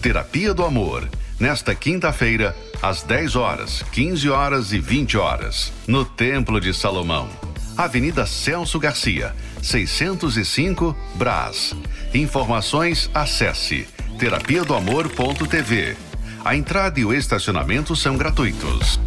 Terapia 0.00 0.54
do 0.54 0.64
Amor, 0.64 1.08
nesta 1.40 1.74
quinta-feira, 1.74 2.54
às 2.80 3.02
10 3.02 3.34
horas, 3.34 3.82
15 3.90 4.30
horas 4.30 4.72
e 4.72 4.78
20 4.78 5.18
horas, 5.18 5.72
no 5.88 6.04
Templo 6.04 6.60
de 6.60 6.72
Salomão. 6.72 7.28
Avenida 7.76 8.24
Celso 8.26 8.78
Garcia, 8.78 9.34
605, 9.60 10.96
Brás. 11.16 11.74
Informações 12.14 13.10
acesse 13.12 13.88
terapia 14.20 14.62
do 14.62 14.72
amor.tv. 14.72 15.96
A 16.44 16.54
entrada 16.54 17.00
e 17.00 17.04
o 17.04 17.12
estacionamento 17.12 17.96
são 17.96 18.16
gratuitos. 18.16 19.00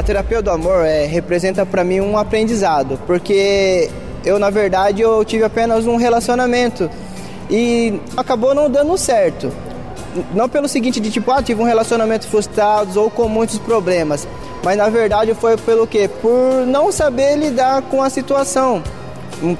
A 0.00 0.02
terapia 0.02 0.40
do 0.40 0.50
amor 0.50 0.82
é, 0.82 1.04
representa 1.04 1.66
para 1.66 1.84
mim 1.84 2.00
um 2.00 2.16
aprendizado, 2.16 2.98
porque 3.06 3.90
eu 4.24 4.38
na 4.38 4.48
verdade 4.48 5.02
eu 5.02 5.22
tive 5.26 5.44
apenas 5.44 5.86
um 5.86 5.96
relacionamento 5.96 6.90
e 7.50 8.00
acabou 8.16 8.54
não 8.54 8.70
dando 8.70 8.96
certo. 8.96 9.52
Não 10.34 10.48
pelo 10.48 10.66
seguinte 10.68 11.00
de 11.00 11.10
tipo, 11.10 11.30
ah, 11.30 11.42
tive 11.42 11.60
um 11.60 11.66
relacionamento 11.66 12.26
frustrado 12.26 12.98
ou 12.98 13.10
com 13.10 13.28
muitos 13.28 13.58
problemas, 13.58 14.26
mas 14.64 14.78
na 14.78 14.88
verdade 14.88 15.34
foi 15.34 15.58
pelo 15.58 15.86
quê? 15.86 16.08
Por 16.22 16.66
não 16.66 16.90
saber 16.90 17.36
lidar 17.36 17.82
com 17.82 18.02
a 18.02 18.08
situação. 18.08 18.82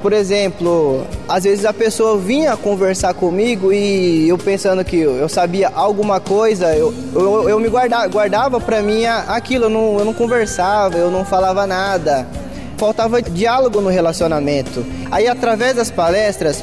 Por 0.02 0.12
exemplo, 0.12 1.06
às 1.26 1.44
vezes 1.44 1.64
a 1.64 1.72
pessoa 1.72 2.18
vinha 2.18 2.56
conversar 2.56 3.14
comigo 3.14 3.72
e 3.72 4.28
eu 4.28 4.36
pensando 4.36 4.84
que 4.84 4.96
eu 4.98 5.28
sabia 5.28 5.70
alguma 5.74 6.20
coisa, 6.20 6.76
eu, 6.76 6.92
eu, 7.14 7.48
eu 7.48 7.58
me 7.58 7.68
guardava, 7.68 8.06
guardava 8.08 8.60
para 8.60 8.82
mim 8.82 9.06
aquilo, 9.06 9.64
eu 9.64 9.70
não, 9.70 9.98
eu 9.98 10.04
não 10.04 10.12
conversava, 10.12 10.96
eu 10.96 11.10
não 11.10 11.24
falava 11.24 11.66
nada. 11.66 12.26
Faltava 12.76 13.22
diálogo 13.22 13.80
no 13.80 13.88
relacionamento. 13.90 14.84
Aí, 15.10 15.28
através 15.28 15.74
das 15.74 15.90
palestras, 15.90 16.62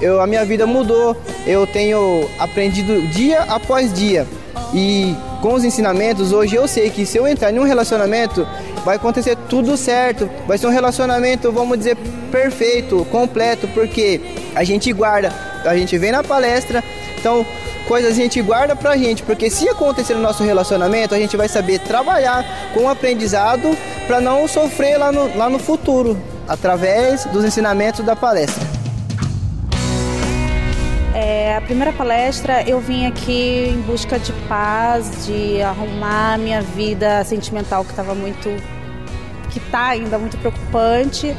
eu, 0.00 0.20
a 0.20 0.26
minha 0.26 0.44
vida 0.44 0.66
mudou. 0.66 1.16
Eu 1.46 1.66
tenho 1.66 2.28
aprendido 2.38 3.06
dia 3.08 3.42
após 3.42 3.92
dia. 3.92 4.26
E 4.74 5.14
com 5.40 5.54
os 5.54 5.64
ensinamentos, 5.64 6.32
hoje 6.32 6.56
eu 6.56 6.66
sei 6.68 6.90
que 6.90 7.06
se 7.06 7.16
eu 7.16 7.26
entrar 7.26 7.52
em 7.52 7.58
um 7.58 7.64
relacionamento, 7.64 8.46
vai 8.88 8.96
acontecer 8.96 9.36
tudo 9.50 9.76
certo. 9.76 10.30
Vai 10.46 10.56
ser 10.56 10.66
um 10.66 10.70
relacionamento, 10.70 11.52
vamos 11.52 11.76
dizer, 11.76 11.94
perfeito, 12.32 13.06
completo, 13.10 13.68
porque 13.68 14.18
a 14.54 14.64
gente 14.64 14.90
guarda, 14.94 15.30
a 15.62 15.76
gente 15.76 15.98
vem 15.98 16.10
na 16.10 16.24
palestra, 16.24 16.82
então 17.18 17.44
coisas 17.86 18.12
a 18.12 18.14
gente 18.14 18.40
guarda 18.40 18.74
pra 18.74 18.96
gente, 18.96 19.22
porque 19.22 19.50
se 19.50 19.68
acontecer 19.68 20.14
no 20.14 20.22
nosso 20.22 20.42
relacionamento, 20.42 21.14
a 21.14 21.18
gente 21.18 21.36
vai 21.36 21.50
saber 21.50 21.80
trabalhar 21.80 22.42
com 22.72 22.84
o 22.84 22.88
aprendizado 22.88 23.76
para 24.06 24.22
não 24.22 24.48
sofrer 24.48 24.96
lá 24.96 25.12
no, 25.12 25.36
lá 25.36 25.50
no 25.50 25.58
futuro, 25.58 26.16
através 26.48 27.26
dos 27.26 27.44
ensinamentos 27.44 28.02
da 28.02 28.16
palestra. 28.16 28.66
É, 31.14 31.56
a 31.56 31.60
primeira 31.60 31.92
palestra 31.92 32.62
eu 32.66 32.80
vim 32.80 33.04
aqui 33.04 33.68
em 33.68 33.82
busca 33.82 34.18
de 34.18 34.32
paz, 34.48 35.26
de 35.26 35.60
arrumar 35.60 36.38
minha 36.38 36.62
vida 36.62 37.22
sentimental 37.24 37.84
que 37.84 37.90
estava 37.90 38.14
muito 38.14 38.48
que 39.48 39.58
está 39.58 39.88
ainda 39.88 40.18
muito 40.18 40.36
preocupante. 40.38 41.34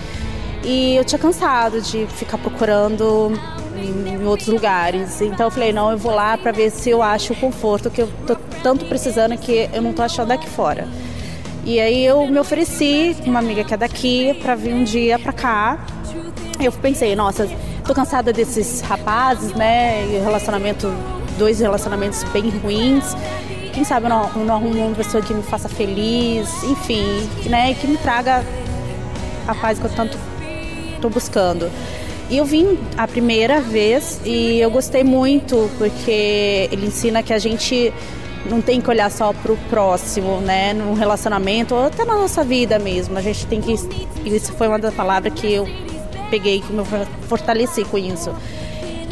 E 0.63 0.95
eu 0.95 1.05
tinha 1.05 1.19
cansado 1.19 1.81
de 1.81 2.05
ficar 2.07 2.37
procurando 2.37 3.31
em, 3.75 4.25
outros 4.25 4.47
lugares. 4.49 5.21
Então 5.21 5.47
eu 5.47 5.51
falei, 5.51 5.71
não, 5.71 5.91
eu 5.91 5.97
vou 5.97 6.13
lá 6.13 6.37
para 6.37 6.51
ver 6.51 6.69
se 6.69 6.89
eu 6.89 7.01
acho 7.01 7.33
o 7.33 7.35
conforto 7.35 7.89
que 7.89 8.01
eu 8.01 8.09
tô 8.27 8.35
tanto 8.61 8.85
precisando 8.85 9.37
que 9.37 9.69
eu 9.71 9.81
não 9.81 9.93
tô 9.93 10.01
achando 10.01 10.31
aqui 10.31 10.49
fora. 10.49 10.87
E 11.65 11.79
aí 11.79 12.05
eu 12.05 12.25
me 12.27 12.39
ofereci 12.39 13.15
uma 13.25 13.39
amiga 13.39 13.63
que 13.63 13.73
é 13.73 13.77
daqui 13.77 14.33
para 14.41 14.55
vir 14.55 14.73
um 14.73 14.83
dia 14.83 15.19
para 15.19 15.33
cá 15.33 15.77
Eu 16.59 16.71
pensei, 16.71 17.15
nossa, 17.15 17.49
tô 17.85 17.93
cansada 17.93 18.33
desses 18.33 18.81
rapazes, 18.81 19.53
né? 19.53 20.05
E 20.07 20.19
relacionamento, 20.19 20.91
dois 21.37 21.59
relacionamentos 21.59 22.23
bem 22.25 22.49
ruins. 22.49 23.15
Quem 23.79 23.85
sabe 23.85 24.07
eu 24.07 24.09
não, 24.09 24.29
eu 24.35 24.43
não 24.43 24.55
arrumo 24.55 24.87
uma 24.87 24.93
pessoa 24.93 25.23
que 25.23 25.33
me 25.33 25.41
faça 25.41 25.69
feliz, 25.69 26.63
enfim, 26.63 27.29
né? 27.45 27.73
Que 27.73 27.87
me 27.87 27.95
traga 27.95 28.43
a 29.47 29.55
paz 29.55 29.79
que 29.79 29.85
eu 29.85 29.89
tanto 29.89 30.17
tô 31.01 31.07
buscando. 31.07 31.71
E 32.29 32.35
eu 32.35 32.43
vim 32.43 32.77
a 32.97 33.07
primeira 33.07 33.61
vez 33.61 34.19
e 34.25 34.59
eu 34.59 34.69
gostei 34.69 35.05
muito 35.05 35.71
porque 35.77 36.67
ele 36.69 36.87
ensina 36.87 37.23
que 37.23 37.31
a 37.31 37.39
gente 37.39 37.93
não 38.49 38.61
tem 38.61 38.81
que 38.81 38.89
olhar 38.89 39.09
só 39.09 39.31
para 39.31 39.53
o 39.53 39.57
próximo, 39.69 40.41
né? 40.41 40.73
No 40.73 40.93
relacionamento 40.93 41.73
ou 41.73 41.85
até 41.85 42.03
na 42.03 42.15
nossa 42.15 42.43
vida 42.43 42.77
mesmo. 42.79 43.17
A 43.17 43.21
gente 43.21 43.47
tem 43.47 43.61
que. 43.61 43.71
Isso 44.25 44.51
foi 44.57 44.67
uma 44.67 44.77
das 44.77 44.93
palavras 44.93 45.33
que 45.33 45.53
eu 45.53 45.65
peguei, 46.29 46.59
que 46.59 46.73
me 46.73 46.83
fortaleci 47.29 47.85
com 47.85 47.97
isso. 47.97 48.29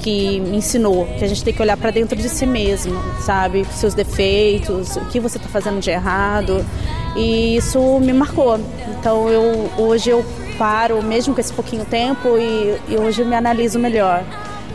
Que 0.07 0.39
me 0.39 0.55
ensinou 0.55 1.05
que 1.17 1.25
a 1.25 1.27
gente 1.27 1.43
tem 1.43 1.53
que 1.53 1.61
olhar 1.61 1.75
para 1.75 1.91
dentro 1.91 2.15
de 2.15 2.29
si 2.29 2.45
mesmo, 2.45 2.97
sabe? 3.19 3.65
Seus 3.73 3.93
defeitos, 3.93 4.95
o 4.95 5.01
que 5.07 5.19
você 5.19 5.35
está 5.35 5.49
fazendo 5.49 5.81
de 5.81 5.89
errado. 5.89 6.65
E 7.13 7.57
isso 7.57 7.99
me 7.99 8.13
marcou. 8.13 8.57
Então 8.87 9.27
eu 9.27 9.69
hoje 9.77 10.09
eu 10.09 10.23
paro, 10.57 11.03
mesmo 11.03 11.33
com 11.33 11.41
esse 11.41 11.51
pouquinho 11.51 11.83
tempo, 11.83 12.37
e, 12.37 12.79
e 12.87 12.97
hoje 12.97 13.21
eu 13.21 13.25
me 13.25 13.35
analiso 13.35 13.77
melhor, 13.77 14.23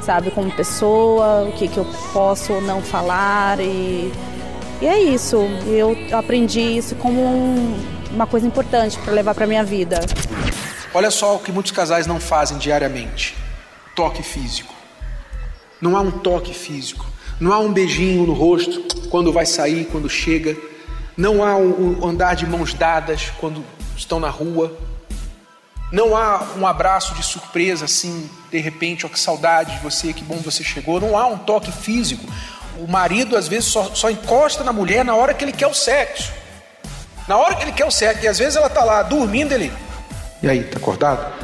sabe? 0.03 0.31
Como 0.31 0.53
pessoa, 0.53 1.45
o 1.49 1.53
que, 1.53 1.67
que 1.67 1.79
eu 1.79 1.87
posso 2.13 2.53
ou 2.53 2.61
não 2.61 2.83
falar. 2.83 3.59
E, 3.59 4.13
e 4.83 4.87
é 4.87 5.01
isso. 5.01 5.39
Eu 5.67 5.97
aprendi 6.13 6.61
isso 6.61 6.95
como 6.97 7.23
um, 7.23 7.75
uma 8.13 8.27
coisa 8.27 8.47
importante 8.47 8.99
para 8.99 9.15
levar 9.15 9.35
para 9.35 9.47
minha 9.47 9.65
vida. 9.65 9.99
Olha 10.93 11.11
só 11.11 11.37
o 11.37 11.39
que 11.39 11.51
muitos 11.51 11.73
casais 11.73 12.07
não 12.07 12.21
fazem 12.21 12.59
diariamente: 12.59 13.35
toque 13.97 14.23
físico. 14.23 14.82
Não 15.83 15.97
há 15.97 16.01
um 16.01 16.13
toque 16.13 16.55
físico. 16.55 17.05
Não 17.41 17.53
há 17.53 17.59
um 17.59 17.73
beijinho 17.73 18.25
no 18.25 18.33
rosto 18.33 19.09
quando 19.11 19.33
vai 19.33 19.45
sair, 19.45 19.87
quando 19.87 20.09
chega. 20.09 20.57
Não 21.17 21.43
há 21.43 21.57
um 21.57 22.07
andar 22.07 22.37
de 22.37 22.47
mãos 22.47 22.73
dadas 22.73 23.33
quando 23.41 23.65
estão 23.97 24.21
na 24.21 24.31
rua. 24.31 24.79
Não 25.91 26.17
há 26.17 26.47
um 26.57 26.65
abraço 26.65 27.15
de 27.15 27.23
surpresa 27.25 27.85
assim, 27.85 28.31
de 28.51 28.59
repente, 28.59 29.05
ó, 29.05 29.09
que 29.09 29.19
saudade 29.19 29.73
de 29.73 29.83
você, 29.83 30.13
que 30.13 30.23
bom 30.23 30.37
você 30.37 30.63
chegou. 30.63 31.01
Não 31.01 31.19
há 31.19 31.27
um 31.27 31.37
toque 31.37 31.73
físico. 31.73 32.25
O 32.79 32.87
marido 32.87 33.37
às 33.37 33.49
vezes 33.49 33.69
só, 33.69 33.91
só 33.93 34.09
encosta 34.09 34.63
na 34.63 34.73
mulher 34.73 35.05
na 35.05 35.17
hora 35.17 35.35
que 35.35 35.45
ele 35.45 35.53
quer 35.53 35.67
o 35.67 35.75
sexo. 35.75 36.33
Na 37.27 37.37
hora 37.37 37.57
que 37.57 37.65
ele 37.65 37.73
quer 37.73 37.85
o 37.87 37.91
sexo. 37.91 38.25
E 38.25 38.29
às 38.29 38.39
vezes 38.39 38.55
ela 38.55 38.71
tá 38.71 38.85
lá 38.85 39.03
dormindo, 39.03 39.53
ele. 39.53 39.73
E 40.41 40.49
aí, 40.49 40.63
tá 40.63 40.79
acordado? 40.79 41.42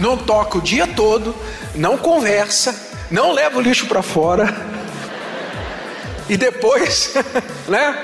Não 0.00 0.16
toca 0.16 0.58
o 0.58 0.62
dia 0.62 0.86
todo, 0.86 1.36
não 1.74 1.98
conversa, 1.98 2.74
não 3.10 3.32
leva 3.32 3.58
o 3.58 3.60
lixo 3.60 3.86
para 3.86 4.02
fora 4.02 4.48
e 6.26 6.36
depois, 6.38 7.12
né? 7.68 7.96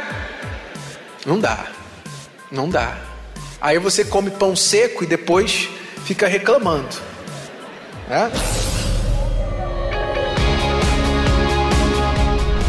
Não 1.25 1.41
dá. 1.41 1.67
Não 2.53 2.69
dá. 2.69 2.99
Aí 3.61 3.79
você 3.79 4.05
come 4.05 4.31
pão 4.31 4.55
seco 4.55 5.05
e 5.05 5.07
depois 5.07 5.71
fica 6.05 6.29
reclamando. 6.29 6.95
Né? 8.09 8.31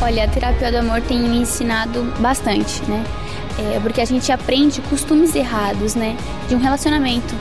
Olha, 0.02 0.24
a 0.24 0.28
terapia 0.30 0.72
do 0.72 0.78
amor 0.78 1.02
tem 1.02 1.20
me 1.20 1.40
ensinado 1.40 2.02
bastante, 2.20 2.82
né? 2.84 3.04
É 3.76 3.80
porque 3.80 4.00
a 4.00 4.06
gente 4.06 4.32
aprende 4.32 4.80
costumes 4.82 5.36
errados, 5.36 5.96
né? 5.96 6.16
De 6.48 6.56
um 6.56 6.60
relacionamento. 6.60 7.36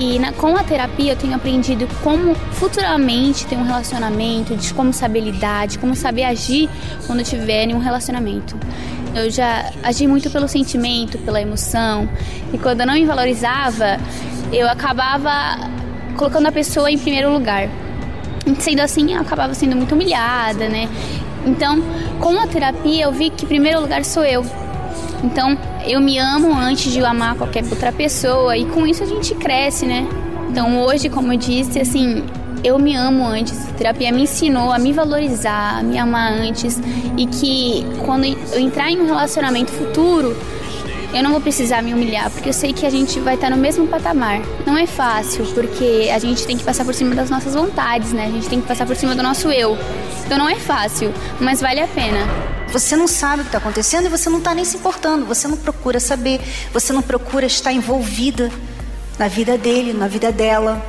E 0.00 0.18
na, 0.18 0.32
com 0.32 0.56
a 0.56 0.64
terapia 0.64 1.12
eu 1.12 1.16
tenho 1.16 1.34
aprendido 1.34 1.86
como 2.02 2.34
futuramente 2.52 3.46
ter 3.46 3.56
um 3.56 3.64
relacionamento, 3.64 4.56
de 4.56 4.72
como 4.72 4.94
saber 4.94 5.20
lidar, 5.20 5.68
de 5.68 5.78
como 5.78 5.94
saber 5.94 6.24
agir 6.24 6.70
quando 7.06 7.22
tiver 7.22 7.68
em 7.68 7.74
um 7.74 7.78
relacionamento. 7.78 8.58
Eu 9.14 9.30
já 9.30 9.70
agi 9.82 10.06
muito 10.06 10.30
pelo 10.30 10.48
sentimento, 10.48 11.18
pela 11.18 11.38
emoção, 11.38 12.08
e 12.50 12.56
quando 12.56 12.80
eu 12.80 12.86
não 12.86 12.94
me 12.94 13.04
valorizava, 13.04 13.98
eu 14.50 14.66
acabava 14.70 15.68
colocando 16.16 16.46
a 16.46 16.52
pessoa 16.52 16.90
em 16.90 16.96
primeiro 16.96 17.30
lugar. 17.30 17.68
Sendo 18.58 18.80
assim, 18.80 19.12
eu 19.12 19.20
acabava 19.20 19.52
sendo 19.52 19.76
muito 19.76 19.94
humilhada, 19.94 20.66
né? 20.66 20.88
Então, 21.44 21.82
com 22.18 22.38
a 22.38 22.46
terapia, 22.46 23.04
eu 23.04 23.12
vi 23.12 23.28
que 23.28 23.44
primeiro 23.44 23.80
lugar 23.80 24.02
sou 24.02 24.24
eu. 24.24 24.46
Então, 25.22 25.58
eu 25.86 26.00
me 26.00 26.18
amo 26.18 26.54
antes 26.54 26.92
de 26.92 27.00
amar 27.04 27.34
qualquer 27.34 27.64
outra 27.64 27.92
pessoa 27.92 28.56
e 28.56 28.64
com 28.66 28.86
isso 28.86 29.02
a 29.02 29.06
gente 29.06 29.34
cresce, 29.34 29.86
né? 29.86 30.06
Então, 30.48 30.82
hoje, 30.82 31.08
como 31.08 31.32
eu 31.32 31.38
disse, 31.38 31.78
assim, 31.78 32.24
eu 32.62 32.78
me 32.78 32.94
amo 32.94 33.26
antes. 33.26 33.68
A 33.68 33.72
terapia 33.72 34.12
me 34.12 34.22
ensinou 34.22 34.72
a 34.72 34.78
me 34.78 34.92
valorizar, 34.92 35.78
a 35.78 35.82
me 35.82 35.98
amar 35.98 36.32
antes 36.32 36.80
e 37.16 37.26
que 37.26 37.86
quando 38.04 38.24
eu 38.24 38.60
entrar 38.60 38.90
em 38.90 39.00
um 39.00 39.06
relacionamento 39.06 39.70
futuro, 39.72 40.36
eu 41.12 41.22
não 41.22 41.32
vou 41.32 41.40
precisar 41.40 41.82
me 41.82 41.92
humilhar, 41.92 42.30
porque 42.30 42.48
eu 42.48 42.52
sei 42.52 42.72
que 42.72 42.86
a 42.86 42.90
gente 42.90 43.18
vai 43.18 43.34
estar 43.34 43.50
no 43.50 43.56
mesmo 43.56 43.86
patamar. 43.86 44.40
Não 44.64 44.76
é 44.76 44.86
fácil, 44.86 45.44
porque 45.46 46.08
a 46.12 46.18
gente 46.18 46.46
tem 46.46 46.56
que 46.56 46.64
passar 46.64 46.84
por 46.84 46.94
cima 46.94 47.14
das 47.14 47.28
nossas 47.28 47.54
vontades, 47.54 48.12
né? 48.12 48.26
A 48.26 48.30
gente 48.30 48.48
tem 48.48 48.60
que 48.60 48.66
passar 48.66 48.86
por 48.86 48.94
cima 48.94 49.14
do 49.14 49.22
nosso 49.22 49.50
eu. 49.50 49.76
Então 50.24 50.38
não 50.38 50.48
é 50.48 50.54
fácil, 50.54 51.12
mas 51.40 51.60
vale 51.60 51.80
a 51.80 51.88
pena. 51.88 52.49
Você 52.72 52.94
não 52.94 53.08
sabe 53.08 53.40
o 53.40 53.44
que 53.44 53.48
está 53.48 53.58
acontecendo 53.58 54.06
e 54.06 54.08
você 54.08 54.30
não 54.30 54.38
está 54.38 54.54
nem 54.54 54.64
se 54.64 54.76
importando, 54.76 55.26
você 55.26 55.48
não 55.48 55.56
procura 55.56 55.98
saber, 55.98 56.40
você 56.72 56.92
não 56.92 57.02
procura 57.02 57.44
estar 57.44 57.72
envolvida 57.72 58.50
na 59.18 59.26
vida 59.26 59.58
dele, 59.58 59.92
na 59.92 60.06
vida 60.06 60.30
dela. 60.30 60.80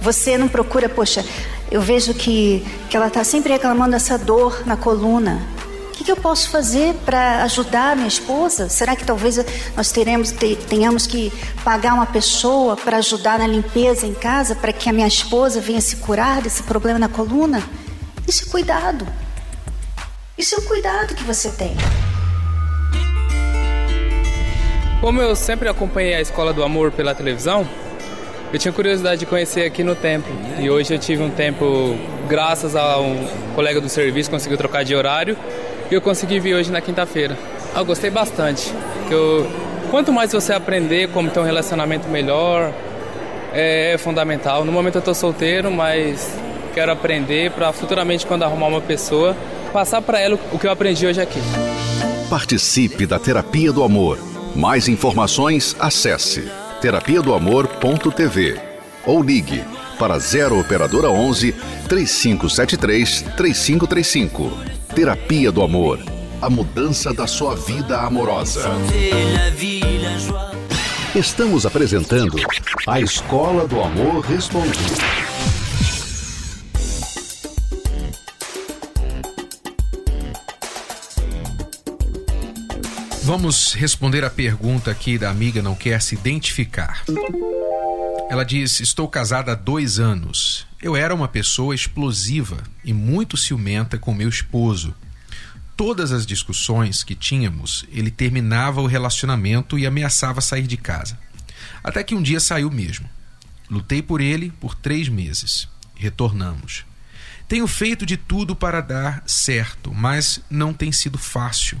Você 0.00 0.36
não 0.36 0.48
procura, 0.48 0.88
poxa, 0.88 1.24
eu 1.70 1.80
vejo 1.80 2.12
que, 2.12 2.66
que 2.90 2.96
ela 2.96 3.06
está 3.06 3.22
sempre 3.22 3.52
reclamando 3.52 3.92
dessa 3.92 4.18
dor 4.18 4.66
na 4.66 4.76
coluna. 4.76 5.40
O 5.88 5.92
que, 5.92 6.04
que 6.04 6.10
eu 6.10 6.16
posso 6.16 6.50
fazer 6.50 6.94
para 7.04 7.44
ajudar 7.44 7.94
minha 7.94 8.08
esposa? 8.08 8.68
Será 8.68 8.96
que 8.96 9.04
talvez 9.04 9.38
nós 9.76 9.92
teremos, 9.92 10.32
tenhamos 10.68 11.06
que 11.06 11.32
pagar 11.62 11.94
uma 11.94 12.06
pessoa 12.06 12.76
para 12.76 12.96
ajudar 12.96 13.38
na 13.38 13.46
limpeza 13.46 14.06
em 14.06 14.14
casa 14.14 14.56
para 14.56 14.72
que 14.72 14.88
a 14.88 14.92
minha 14.92 15.08
esposa 15.08 15.60
venha 15.60 15.80
se 15.80 15.96
curar 15.96 16.42
desse 16.42 16.64
problema 16.64 16.98
na 16.98 17.08
coluna? 17.08 17.62
Isso 18.26 18.44
é 18.44 18.50
cuidado. 18.50 19.06
Isso 20.38 20.54
é 20.54 20.58
um 20.58 20.62
cuidado 20.62 21.16
que 21.16 21.24
você 21.24 21.50
tem. 21.50 21.74
Como 25.00 25.20
eu 25.20 25.34
sempre 25.34 25.68
acompanhei 25.68 26.14
a 26.14 26.20
Escola 26.20 26.52
do 26.52 26.62
Amor 26.62 26.92
pela 26.92 27.12
televisão, 27.12 27.66
eu 28.52 28.58
tinha 28.58 28.70
curiosidade 28.70 29.18
de 29.18 29.26
conhecer 29.26 29.66
aqui 29.66 29.82
no 29.82 29.96
templo. 29.96 30.32
E 30.60 30.70
hoje 30.70 30.94
eu 30.94 30.98
tive 30.98 31.24
um 31.24 31.30
tempo, 31.30 31.96
graças 32.28 32.76
a 32.76 33.00
um 33.00 33.26
colega 33.56 33.80
do 33.80 33.88
serviço, 33.88 34.30
conseguiu 34.30 34.56
trocar 34.56 34.84
de 34.84 34.94
horário. 34.94 35.36
E 35.90 35.94
eu 35.94 36.00
consegui 36.00 36.38
vir 36.38 36.54
hoje 36.54 36.70
na 36.70 36.80
quinta-feira. 36.80 37.36
Eu 37.74 37.84
gostei 37.84 38.08
bastante. 38.08 38.72
Eu, 39.10 39.44
quanto 39.90 40.12
mais 40.12 40.32
você 40.32 40.52
aprender 40.52 41.08
como 41.08 41.30
ter 41.30 41.40
um 41.40 41.44
relacionamento 41.44 42.08
melhor, 42.08 42.72
é, 43.52 43.94
é 43.94 43.98
fundamental. 43.98 44.64
No 44.64 44.70
momento 44.70 44.94
eu 44.94 45.00
estou 45.00 45.14
solteiro, 45.14 45.68
mas 45.68 46.32
quero 46.74 46.92
aprender 46.92 47.50
para 47.50 47.72
futuramente, 47.72 48.24
quando 48.24 48.44
arrumar 48.44 48.68
uma 48.68 48.80
pessoa, 48.80 49.36
passar 49.78 50.02
para 50.02 50.18
ela 50.18 50.36
o 50.50 50.58
que 50.58 50.66
eu 50.66 50.72
aprendi 50.72 51.06
hoje 51.06 51.20
aqui. 51.20 51.38
Participe 52.28 53.06
da 53.06 53.16
Terapia 53.16 53.72
do 53.72 53.84
Amor. 53.84 54.18
Mais 54.56 54.88
informações, 54.88 55.76
acesse 55.78 56.50
terapia 56.80 57.22
do 57.22 57.32
amor.tv 57.32 58.60
ou 59.06 59.22
ligue 59.22 59.62
para 59.96 60.18
0 60.18 60.58
operadora 60.58 61.08
11 61.10 61.52
3573 61.88 63.22
3535. 63.36 64.50
Terapia 64.96 65.52
do 65.52 65.62
Amor. 65.62 66.00
A 66.42 66.50
mudança 66.50 67.14
da 67.14 67.28
sua 67.28 67.54
vida 67.54 68.00
amorosa. 68.00 68.68
Estamos 71.14 71.64
apresentando 71.64 72.36
a 72.84 73.00
Escola 73.00 73.64
do 73.68 73.80
Amor 73.80 74.24
Respondido. 74.24 75.27
Vamos 83.28 83.74
responder 83.74 84.24
a 84.24 84.30
pergunta 84.30 84.90
aqui 84.90 85.18
da 85.18 85.28
amiga 85.28 85.60
não 85.60 85.74
quer 85.74 86.00
se 86.00 86.14
identificar. 86.14 87.04
Ela 88.30 88.42
diz: 88.42 88.80
Estou 88.80 89.06
casada 89.06 89.52
há 89.52 89.54
dois 89.54 89.98
anos. 89.98 90.66
Eu 90.80 90.96
era 90.96 91.14
uma 91.14 91.28
pessoa 91.28 91.74
explosiva 91.74 92.56
e 92.82 92.94
muito 92.94 93.36
ciumenta 93.36 93.98
com 93.98 94.14
meu 94.14 94.30
esposo. 94.30 94.94
Todas 95.76 96.10
as 96.10 96.24
discussões 96.24 97.04
que 97.04 97.14
tínhamos, 97.14 97.84
ele 97.92 98.10
terminava 98.10 98.80
o 98.80 98.86
relacionamento 98.86 99.78
e 99.78 99.86
ameaçava 99.86 100.40
sair 100.40 100.66
de 100.66 100.78
casa. 100.78 101.18
Até 101.84 102.02
que 102.02 102.14
um 102.14 102.22
dia 102.22 102.40
saiu 102.40 102.70
mesmo. 102.70 103.10
Lutei 103.68 104.00
por 104.00 104.22
ele 104.22 104.50
por 104.58 104.74
três 104.74 105.06
meses. 105.06 105.68
Retornamos. 105.94 106.86
Tenho 107.46 107.66
feito 107.66 108.06
de 108.06 108.16
tudo 108.16 108.56
para 108.56 108.80
dar 108.80 109.22
certo, 109.26 109.92
mas 109.92 110.40
não 110.48 110.72
tem 110.72 110.90
sido 110.90 111.18
fácil. 111.18 111.78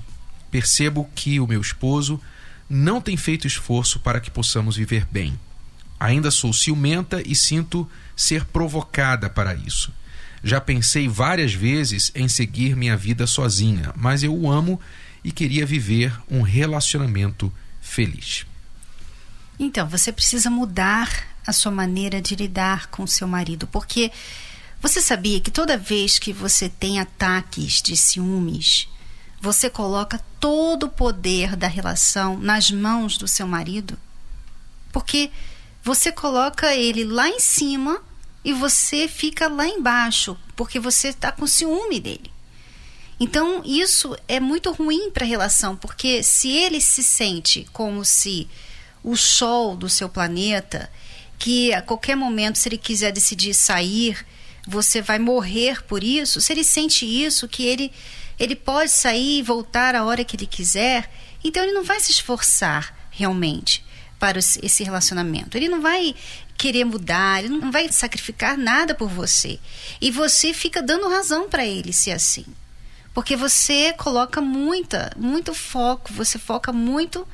Percebo 0.50 1.08
que 1.14 1.40
o 1.40 1.46
meu 1.46 1.60
esposo 1.60 2.20
não 2.68 3.00
tem 3.00 3.16
feito 3.16 3.46
esforço 3.46 4.00
para 4.00 4.20
que 4.20 4.30
possamos 4.30 4.76
viver 4.76 5.06
bem. 5.10 5.38
Ainda 5.98 6.30
sou 6.30 6.52
ciumenta 6.52 7.22
e 7.24 7.34
sinto 7.34 7.88
ser 8.14 8.44
provocada 8.44 9.28
para 9.28 9.54
isso. 9.54 9.92
Já 10.42 10.60
pensei 10.60 11.08
várias 11.08 11.52
vezes 11.52 12.12
em 12.14 12.28
seguir 12.28 12.76
minha 12.76 12.96
vida 12.96 13.26
sozinha, 13.26 13.92
mas 13.96 14.22
eu 14.22 14.34
o 14.34 14.50
amo 14.50 14.80
e 15.24 15.32
queria 15.32 15.66
viver 15.66 16.12
um 16.30 16.42
relacionamento 16.42 17.52
feliz. 17.80 18.46
Então, 19.58 19.88
você 19.88 20.12
precisa 20.12 20.48
mudar 20.48 21.26
a 21.44 21.52
sua 21.52 21.72
maneira 21.72 22.22
de 22.22 22.36
lidar 22.36 22.86
com 22.88 23.06
seu 23.06 23.26
marido, 23.26 23.66
porque 23.66 24.12
você 24.80 25.00
sabia 25.00 25.40
que 25.40 25.50
toda 25.50 25.76
vez 25.76 26.18
que 26.18 26.32
você 26.32 26.68
tem 26.68 27.00
ataques 27.00 27.82
de 27.82 27.96
ciúmes, 27.96 28.88
você 29.40 29.68
coloca 29.68 30.20
todo 30.40 30.84
o 30.84 30.90
poder 30.90 31.56
da 31.56 31.66
relação 31.66 32.38
nas 32.38 32.70
mãos 32.70 33.16
do 33.16 33.28
seu 33.28 33.46
marido? 33.46 33.98
Porque 34.92 35.30
você 35.82 36.10
coloca 36.12 36.74
ele 36.74 37.04
lá 37.04 37.28
em 37.28 37.40
cima 37.40 38.00
e 38.44 38.52
você 38.52 39.08
fica 39.08 39.48
lá 39.48 39.66
embaixo, 39.66 40.36
porque 40.56 40.78
você 40.78 41.08
está 41.08 41.32
com 41.32 41.46
ciúme 41.46 42.00
dele. 42.00 42.30
Então, 43.20 43.62
isso 43.64 44.16
é 44.28 44.38
muito 44.38 44.70
ruim 44.70 45.10
para 45.10 45.24
a 45.24 45.28
relação, 45.28 45.76
porque 45.76 46.22
se 46.22 46.50
ele 46.50 46.80
se 46.80 47.02
sente 47.02 47.66
como 47.72 48.04
se 48.04 48.48
o 49.02 49.16
sol 49.16 49.76
do 49.76 49.88
seu 49.88 50.08
planeta, 50.08 50.90
que 51.38 51.72
a 51.72 51.82
qualquer 51.82 52.16
momento, 52.16 52.58
se 52.58 52.68
ele 52.68 52.78
quiser 52.78 53.12
decidir 53.12 53.54
sair, 53.54 54.24
você 54.66 55.00
vai 55.00 55.18
morrer 55.18 55.82
por 55.82 56.04
isso, 56.04 56.40
se 56.40 56.52
ele 56.52 56.62
sente 56.62 57.06
isso, 57.06 57.48
que 57.48 57.64
ele, 57.64 57.90
ele 58.38 58.54
pode 58.54 58.90
sair 58.90 59.38
e 59.38 59.42
voltar 59.42 59.94
a 59.94 60.04
hora 60.04 60.24
que 60.24 60.36
ele 60.36 60.46
quiser, 60.46 61.10
então 61.42 61.62
ele 61.62 61.72
não 61.72 61.84
vai 61.84 62.00
se 62.00 62.10
esforçar 62.10 62.94
realmente 63.10 63.84
para 64.18 64.38
esse 64.38 64.82
relacionamento. 64.82 65.56
Ele 65.56 65.68
não 65.68 65.80
vai 65.80 66.14
querer 66.56 66.84
mudar, 66.84 67.38
ele 67.38 67.48
não 67.48 67.70
vai 67.70 67.90
sacrificar 67.90 68.56
nada 68.56 68.94
por 68.94 69.08
você. 69.08 69.60
E 70.00 70.10
você 70.10 70.52
fica 70.52 70.82
dando 70.82 71.08
razão 71.08 71.48
para 71.48 71.64
ele 71.64 71.92
ser 71.92 72.12
assim. 72.12 72.44
Porque 73.14 73.36
você 73.36 73.92
coloca 73.92 74.40
muita, 74.40 75.12
muito 75.16 75.54
foco, 75.54 76.12
você 76.12 76.38
foca 76.38 76.72
muito 76.72 77.26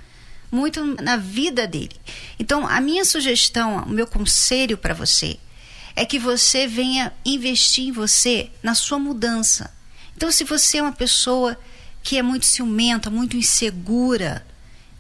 muito 0.54 0.84
na 1.02 1.16
vida 1.16 1.66
dele. 1.66 1.96
Então, 2.38 2.64
a 2.64 2.80
minha 2.80 3.04
sugestão, 3.04 3.78
o 3.78 3.90
meu 3.90 4.06
conselho 4.06 4.78
para 4.78 4.94
você 4.94 5.36
é 5.96 6.06
que 6.06 6.16
você 6.16 6.68
venha 6.68 7.12
investir 7.24 7.88
em 7.88 7.92
você, 7.92 8.50
na 8.62 8.74
sua 8.74 8.98
mudança. 8.98 9.74
Então, 10.16 10.30
se 10.30 10.44
você 10.44 10.78
é 10.78 10.82
uma 10.82 10.92
pessoa 10.92 11.58
que 12.02 12.18
é 12.18 12.22
muito 12.22 12.46
ciumenta, 12.46 13.10
muito 13.10 13.36
insegura, 13.36 14.46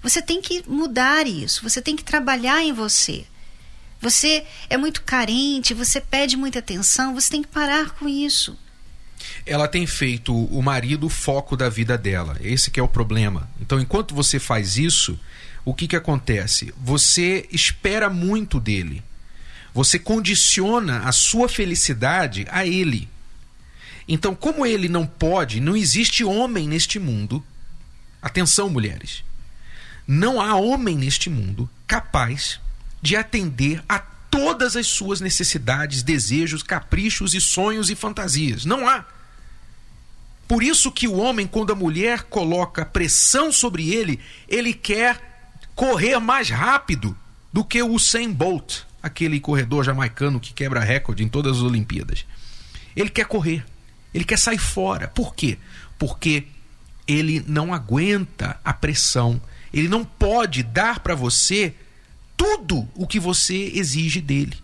você 0.02 0.20
tem 0.20 0.40
que 0.40 0.62
mudar 0.68 1.26
isso, 1.26 1.62
você 1.62 1.80
tem 1.80 1.96
que 1.96 2.04
trabalhar 2.04 2.62
em 2.62 2.72
você. 2.72 3.24
Você 4.00 4.44
é 4.68 4.76
muito 4.76 5.02
carente, 5.02 5.72
você 5.72 6.00
pede 6.00 6.36
muita 6.36 6.58
atenção, 6.58 7.14
você 7.14 7.30
tem 7.30 7.42
que 7.42 7.48
parar 7.48 7.90
com 7.92 8.06
isso. 8.06 8.58
Ela 9.46 9.66
tem 9.66 9.86
feito 9.86 10.34
o 10.34 10.62
marido 10.62 11.06
o 11.06 11.10
foco 11.10 11.56
da 11.56 11.68
vida 11.68 11.96
dela. 11.96 12.36
Esse 12.40 12.70
que 12.70 12.78
é 12.78 12.82
o 12.82 12.88
problema. 12.88 13.48
Então, 13.60 13.80
enquanto 13.80 14.14
você 14.14 14.38
faz 14.38 14.76
isso, 14.76 15.18
o 15.64 15.72
que 15.72 15.88
que 15.88 15.96
acontece? 15.96 16.74
Você 16.76 17.48
espera 17.50 18.10
muito 18.10 18.60
dele. 18.60 19.02
Você 19.72 19.98
condiciona 19.98 21.00
a 21.00 21.12
sua 21.12 21.48
felicidade 21.48 22.46
a 22.50 22.66
ele. 22.66 23.08
Então, 24.06 24.34
como 24.34 24.66
ele 24.66 24.88
não 24.88 25.06
pode, 25.06 25.60
não 25.60 25.76
existe 25.76 26.24
homem 26.24 26.68
neste 26.68 26.98
mundo. 26.98 27.42
Atenção, 28.20 28.68
mulheres 28.68 29.24
não 30.06 30.40
há 30.40 30.54
homem 30.54 30.96
neste 30.96 31.30
mundo 31.30 31.68
capaz 31.86 32.60
de 33.00 33.16
atender 33.16 33.82
a 33.88 33.98
todas 33.98 34.76
as 34.76 34.86
suas 34.86 35.20
necessidades, 35.20 36.02
desejos, 36.02 36.62
caprichos 36.62 37.34
e 37.34 37.40
sonhos 37.40 37.90
e 37.90 37.94
fantasias. 37.94 38.64
Não 38.64 38.88
há. 38.88 39.04
Por 40.46 40.62
isso 40.62 40.92
que 40.92 41.08
o 41.08 41.16
homem, 41.16 41.46
quando 41.46 41.72
a 41.72 41.76
mulher 41.76 42.24
coloca 42.24 42.84
pressão 42.84 43.50
sobre 43.50 43.90
ele, 43.90 44.20
ele 44.48 44.74
quer 44.74 45.48
correr 45.74 46.18
mais 46.18 46.50
rápido 46.50 47.16
do 47.52 47.64
que 47.64 47.82
o 47.82 47.92
Usain 47.92 48.32
Bolt, 48.32 48.80
aquele 49.02 49.40
corredor 49.40 49.84
jamaicano 49.84 50.40
que 50.40 50.52
quebra 50.52 50.80
recorde 50.80 51.22
em 51.22 51.28
todas 51.28 51.58
as 51.58 51.62
Olimpíadas. 51.62 52.26
Ele 52.94 53.08
quer 53.08 53.26
correr, 53.26 53.64
ele 54.14 54.24
quer 54.24 54.38
sair 54.38 54.58
fora. 54.58 55.08
Por 55.08 55.34
quê? 55.34 55.58
Porque 55.98 56.46
ele 57.06 57.44
não 57.46 57.74
aguenta 57.74 58.58
a 58.64 58.72
pressão 58.72 59.40
ele 59.74 59.88
não 59.88 60.04
pode 60.04 60.62
dar 60.62 61.00
para 61.00 61.16
você 61.16 61.74
tudo 62.36 62.88
o 62.94 63.08
que 63.08 63.18
você 63.18 63.72
exige 63.74 64.20
dele. 64.20 64.56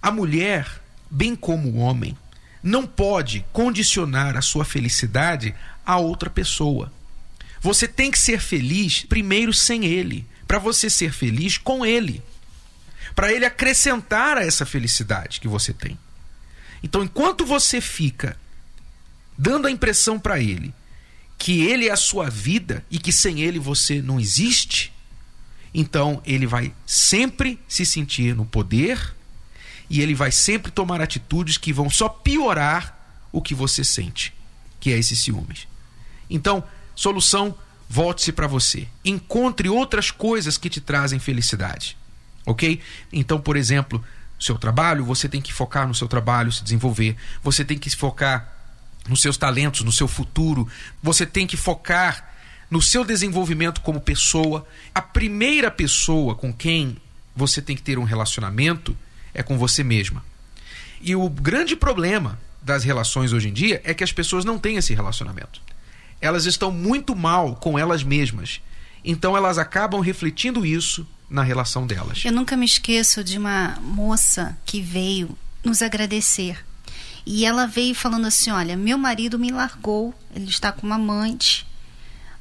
A 0.00 0.10
mulher, 0.10 0.68
bem 1.10 1.34
como 1.34 1.70
o 1.70 1.76
homem, 1.76 2.14
não 2.62 2.86
pode 2.86 3.46
condicionar 3.50 4.36
a 4.36 4.42
sua 4.42 4.62
felicidade 4.62 5.54
a 5.86 5.96
outra 5.96 6.28
pessoa. 6.28 6.92
Você 7.62 7.88
tem 7.88 8.10
que 8.10 8.18
ser 8.18 8.40
feliz 8.40 9.06
primeiro 9.06 9.54
sem 9.54 9.86
ele, 9.86 10.26
para 10.46 10.58
você 10.58 10.90
ser 10.90 11.10
feliz 11.10 11.56
com 11.56 11.84
ele, 11.84 12.22
para 13.14 13.32
ele 13.32 13.46
acrescentar 13.46 14.36
a 14.36 14.44
essa 14.44 14.66
felicidade 14.66 15.40
que 15.40 15.48
você 15.48 15.72
tem. 15.72 15.98
Então, 16.84 17.02
enquanto 17.02 17.46
você 17.46 17.80
fica 17.80 18.36
dando 19.38 19.66
a 19.66 19.70
impressão 19.70 20.20
para 20.20 20.38
ele 20.38 20.72
que 21.38 21.62
ele 21.62 21.88
é 21.88 21.90
a 21.90 21.96
sua 21.96 22.28
vida 22.28 22.84
e 22.90 22.98
que 22.98 23.10
sem 23.10 23.40
ele 23.40 23.58
você 23.58 24.02
não 24.02 24.20
existe, 24.20 24.92
então 25.72 26.20
ele 26.26 26.46
vai 26.46 26.74
sempre 26.86 27.58
se 27.66 27.86
sentir 27.86 28.36
no 28.36 28.44
poder 28.44 29.14
e 29.88 30.02
ele 30.02 30.14
vai 30.14 30.30
sempre 30.30 30.70
tomar 30.70 31.00
atitudes 31.00 31.56
que 31.56 31.72
vão 31.72 31.88
só 31.88 32.06
piorar 32.06 33.26
o 33.32 33.40
que 33.40 33.54
você 33.54 33.82
sente, 33.82 34.34
que 34.78 34.92
é 34.92 34.98
esses 34.98 35.18
ciúmes. 35.18 35.66
Então, 36.28 36.62
solução, 36.94 37.56
volte-se 37.88 38.30
para 38.30 38.46
você. 38.46 38.86
Encontre 39.02 39.70
outras 39.70 40.10
coisas 40.10 40.58
que 40.58 40.68
te 40.68 40.82
trazem 40.82 41.18
felicidade. 41.18 41.96
OK? 42.44 42.78
Então, 43.10 43.40
por 43.40 43.56
exemplo, 43.56 44.04
seu 44.44 44.58
trabalho, 44.58 45.04
você 45.04 45.28
tem 45.28 45.40
que 45.40 45.52
focar 45.52 45.88
no 45.88 45.94
seu 45.94 46.06
trabalho, 46.06 46.52
se 46.52 46.62
desenvolver. 46.62 47.16
Você 47.42 47.64
tem 47.64 47.78
que 47.78 47.90
focar 47.90 48.52
nos 49.08 49.20
seus 49.20 49.36
talentos, 49.36 49.82
no 49.82 49.92
seu 49.92 50.06
futuro. 50.06 50.68
Você 51.02 51.24
tem 51.24 51.46
que 51.46 51.56
focar 51.56 52.32
no 52.70 52.82
seu 52.82 53.04
desenvolvimento 53.04 53.80
como 53.80 54.00
pessoa. 54.00 54.66
A 54.94 55.00
primeira 55.00 55.70
pessoa 55.70 56.34
com 56.34 56.52
quem 56.52 56.96
você 57.34 57.62
tem 57.62 57.74
que 57.74 57.82
ter 57.82 57.98
um 57.98 58.04
relacionamento 58.04 58.96
é 59.32 59.42
com 59.42 59.56
você 59.58 59.82
mesma. 59.82 60.24
E 61.00 61.16
o 61.16 61.28
grande 61.28 61.74
problema 61.74 62.38
das 62.62 62.84
relações 62.84 63.32
hoje 63.32 63.48
em 63.48 63.52
dia 63.52 63.80
é 63.84 63.92
que 63.92 64.04
as 64.04 64.12
pessoas 64.12 64.44
não 64.44 64.58
têm 64.58 64.76
esse 64.76 64.94
relacionamento. 64.94 65.60
Elas 66.20 66.46
estão 66.46 66.70
muito 66.70 67.14
mal 67.14 67.56
com 67.56 67.78
elas 67.78 68.02
mesmas. 68.02 68.60
Então 69.04 69.36
elas 69.36 69.58
acabam 69.58 70.00
refletindo 70.00 70.64
isso 70.64 71.06
na 71.28 71.42
relação 71.42 71.86
delas. 71.86 72.24
Eu 72.24 72.32
nunca 72.32 72.56
me 72.56 72.66
esqueço 72.66 73.24
de 73.24 73.38
uma 73.38 73.78
moça 73.80 74.56
que 74.64 74.80
veio 74.80 75.36
nos 75.64 75.82
agradecer 75.82 76.64
e 77.26 77.44
ela 77.44 77.66
veio 77.66 77.94
falando 77.94 78.26
assim: 78.26 78.50
Olha, 78.50 78.76
meu 78.76 78.98
marido 78.98 79.38
me 79.38 79.50
largou, 79.50 80.14
ele 80.34 80.48
está 80.48 80.70
com 80.70 80.86
uma 80.86 80.96
amante, 80.96 81.66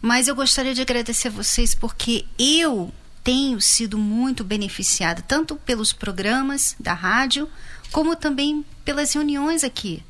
mas 0.01 0.27
eu 0.27 0.35
gostaria 0.35 0.73
de 0.73 0.81
agradecer 0.81 1.29
a 1.29 1.31
vocês 1.31 1.73
porque 1.73 2.25
eu 2.37 2.93
tenho 3.23 3.61
sido 3.61 3.97
muito 3.97 4.43
beneficiada, 4.43 5.21
tanto 5.21 5.55
pelos 5.55 5.93
programas 5.93 6.75
da 6.77 6.93
rádio, 6.93 7.49
como 7.91 8.15
também 8.15 8.65
pelas 8.83 9.13
reuniões 9.13 9.63
aqui. 9.63 10.03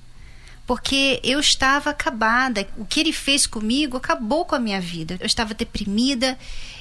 Porque 0.66 1.20
eu 1.24 1.40
estava 1.40 1.90
acabada. 1.90 2.68
O 2.78 2.86
que 2.86 3.00
ele 3.00 3.12
fez 3.12 3.46
comigo 3.46 3.98
acabou 3.98 4.46
com 4.46 4.56
a 4.56 4.60
minha 4.60 4.80
vida. 4.80 5.18
Eu 5.20 5.26
estava 5.26 5.54
deprimida, 5.54 6.38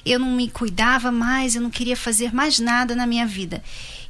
eu 0.06 0.18
não 0.20 0.30
me 0.32 0.48
cuidava 0.48 1.10
mais, 1.10 1.54
eu 1.54 1.62
não 1.62 1.70
queria 1.70 1.96
fazer 1.96 2.32
mais 2.32 2.58
nada 2.58 2.94
na 2.94 3.06
minha 3.06 3.26
vida. 3.26 3.62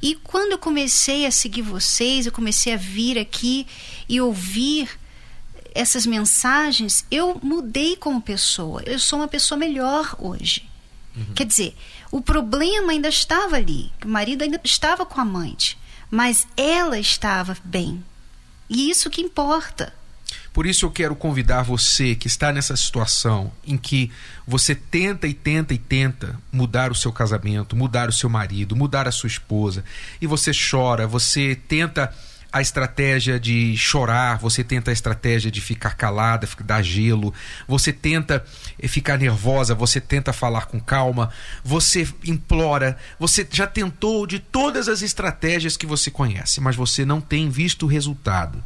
E 0.03 0.15
quando 0.17 0.53
eu 0.53 0.59
comecei 0.59 1.25
a 1.25 1.31
seguir 1.31 1.63
vocês, 1.63 2.27
eu 2.27 2.33
comecei 2.33 2.75
a 2.75 2.77
vir 2.77 3.19
aqui 3.19 3.67
e 4.09 4.21
ouvir 4.21 4.91
essas 5.75 6.07
mensagens, 6.07 7.07
eu 7.11 7.41
mudei 7.43 7.97
como 7.97 8.21
pessoa. 8.21 8.83
Eu 8.85 8.99
sou 8.99 9.21
uma 9.21 9.29
pessoa 9.29 9.59
melhor 9.59 10.17
hoje. 10.19 10.69
Uhum. 11.17 11.35
Quer 11.35 11.47
dizer, 11.47 11.77
o 12.11 12.21
problema 12.21 12.93
ainda 12.93 13.09
estava 13.09 13.57
ali. 13.57 13.91
O 14.05 14.09
marido 14.09 14.43
ainda 14.43 14.61
estava 14.65 15.07
com 15.07 15.19
a 15.19 15.23
amante. 15.23 15.79
Mas 16.11 16.47
ela 16.57 16.99
estava 16.99 17.57
bem. 17.65 18.05
E 18.73 18.89
isso 18.91 19.11
que 19.11 19.21
importa. 19.21 19.93
Por 20.53 20.67
isso 20.67 20.87
eu 20.87 20.91
quero 20.91 21.15
convidar 21.15 21.63
você 21.63 22.15
que 22.15 22.27
está 22.27 22.53
nessa 22.53 22.75
situação 22.75 23.53
em 23.67 23.77
que 23.77 24.11
você 24.47 24.75
tenta 24.75 25.27
e 25.27 25.35
tenta 25.35 25.75
e 25.75 25.79
tenta 25.79 26.39
mudar 26.51 26.91
o 26.91 26.95
seu 26.95 27.13
casamento, 27.13 27.77
mudar 27.77 28.09
o 28.09 28.13
seu 28.13 28.31
marido, 28.31 28.75
mudar 28.75 29.07
a 29.07 29.13
sua 29.13 29.29
esposa, 29.29 29.85
e 30.21 30.27
você 30.27 30.53
chora, 30.53 31.07
você 31.07 31.55
tenta 31.69 32.15
a 32.53 32.61
estratégia 32.61 33.41
de 33.41 33.75
chorar, 33.79 34.37
você 34.39 34.63
tenta 34.63 34.91
a 34.91 34.93
estratégia 34.93 35.51
de 35.51 35.61
ficar 35.61 35.95
calada, 35.95 36.47
dar 36.63 36.83
gelo, 36.83 37.33
você 37.67 37.93
tenta 37.93 38.45
eh, 38.79 38.87
ficar 38.87 39.17
nervosa, 39.17 39.75
você 39.75 39.99
tenta 39.99 40.35
falar 40.35 40.67
com 40.67 40.79
calma, 40.79 41.33
você 41.65 42.07
implora, 42.25 42.99
você 43.19 43.49
já 43.51 43.67
tentou 43.67 44.27
de 44.27 44.39
todas 44.39 44.87
as 44.87 45.01
estratégias 45.01 45.79
que 45.79 45.87
você 45.87 46.11
conhece, 46.11 46.61
mas 46.61 46.77
você 46.77 47.07
não 47.07 47.23
tem 47.23 47.49
visto 47.49 47.85
o 47.85 47.89
resultado. 47.89 48.63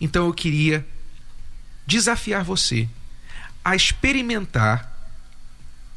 Então 0.00 0.26
eu 0.26 0.32
queria 0.32 0.86
desafiar 1.86 2.42
você 2.42 2.88
a 3.62 3.76
experimentar, 3.76 4.90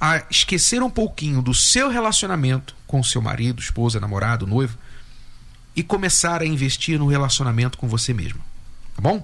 a 0.02 0.24
esquecer 0.30 0.84
um 0.84 0.90
pouquinho 0.90 1.42
do 1.42 1.54
seu 1.54 1.90
relacionamento 1.90 2.76
com 2.86 3.02
seu 3.02 3.22
marido, 3.22 3.62
esposa, 3.62 4.02
namorado, 4.02 4.46
noivo 4.46 4.78
e 5.80 5.84
começar 5.84 6.42
a 6.42 6.46
investir 6.46 7.00
no 7.00 7.08
relacionamento 7.08 7.78
com 7.78 7.88
você 7.88 8.14
mesmo. 8.14 8.42
Tá 8.98 9.02
bom? 9.02 9.24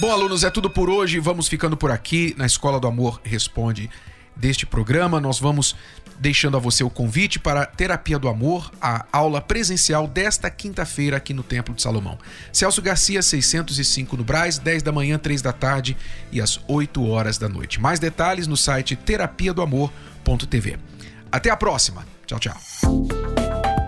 Bom, 0.00 0.10
alunos, 0.10 0.42
é 0.42 0.50
tudo 0.50 0.68
por 0.68 0.90
hoje. 0.90 1.20
Vamos 1.20 1.46
ficando 1.46 1.76
por 1.76 1.92
aqui 1.92 2.34
na 2.36 2.44
Escola 2.44 2.80
do 2.80 2.88
Amor 2.88 3.20
Responde 3.22 3.88
deste 4.34 4.66
programa. 4.66 5.20
Nós 5.20 5.38
vamos 5.38 5.76
deixando 6.18 6.56
a 6.56 6.60
você 6.60 6.82
o 6.82 6.90
convite 6.90 7.38
para 7.38 7.64
Terapia 7.64 8.18
do 8.18 8.28
Amor, 8.28 8.68
a 8.80 9.06
aula 9.12 9.40
presencial 9.40 10.08
desta 10.08 10.50
quinta-feira 10.50 11.16
aqui 11.16 11.32
no 11.32 11.44
Templo 11.44 11.72
de 11.72 11.80
Salomão. 11.80 12.18
Celso 12.52 12.82
Garcia, 12.82 13.22
605 13.22 14.16
no 14.16 14.24
Braz, 14.24 14.58
10 14.58 14.82
da 14.82 14.90
manhã, 14.90 15.18
3 15.18 15.40
da 15.40 15.52
tarde 15.52 15.96
e 16.32 16.40
às 16.40 16.58
8 16.66 17.08
horas 17.08 17.38
da 17.38 17.48
noite. 17.48 17.80
Mais 17.80 18.00
detalhes 18.00 18.48
no 18.48 18.56
site 18.56 18.96
terapia 18.96 19.54
do 19.54 19.62
amor.tv. 19.62 20.80
Até 21.30 21.48
a 21.48 21.56
próxima. 21.56 22.04
Tchau, 22.26 22.40
tchau. 22.40 23.21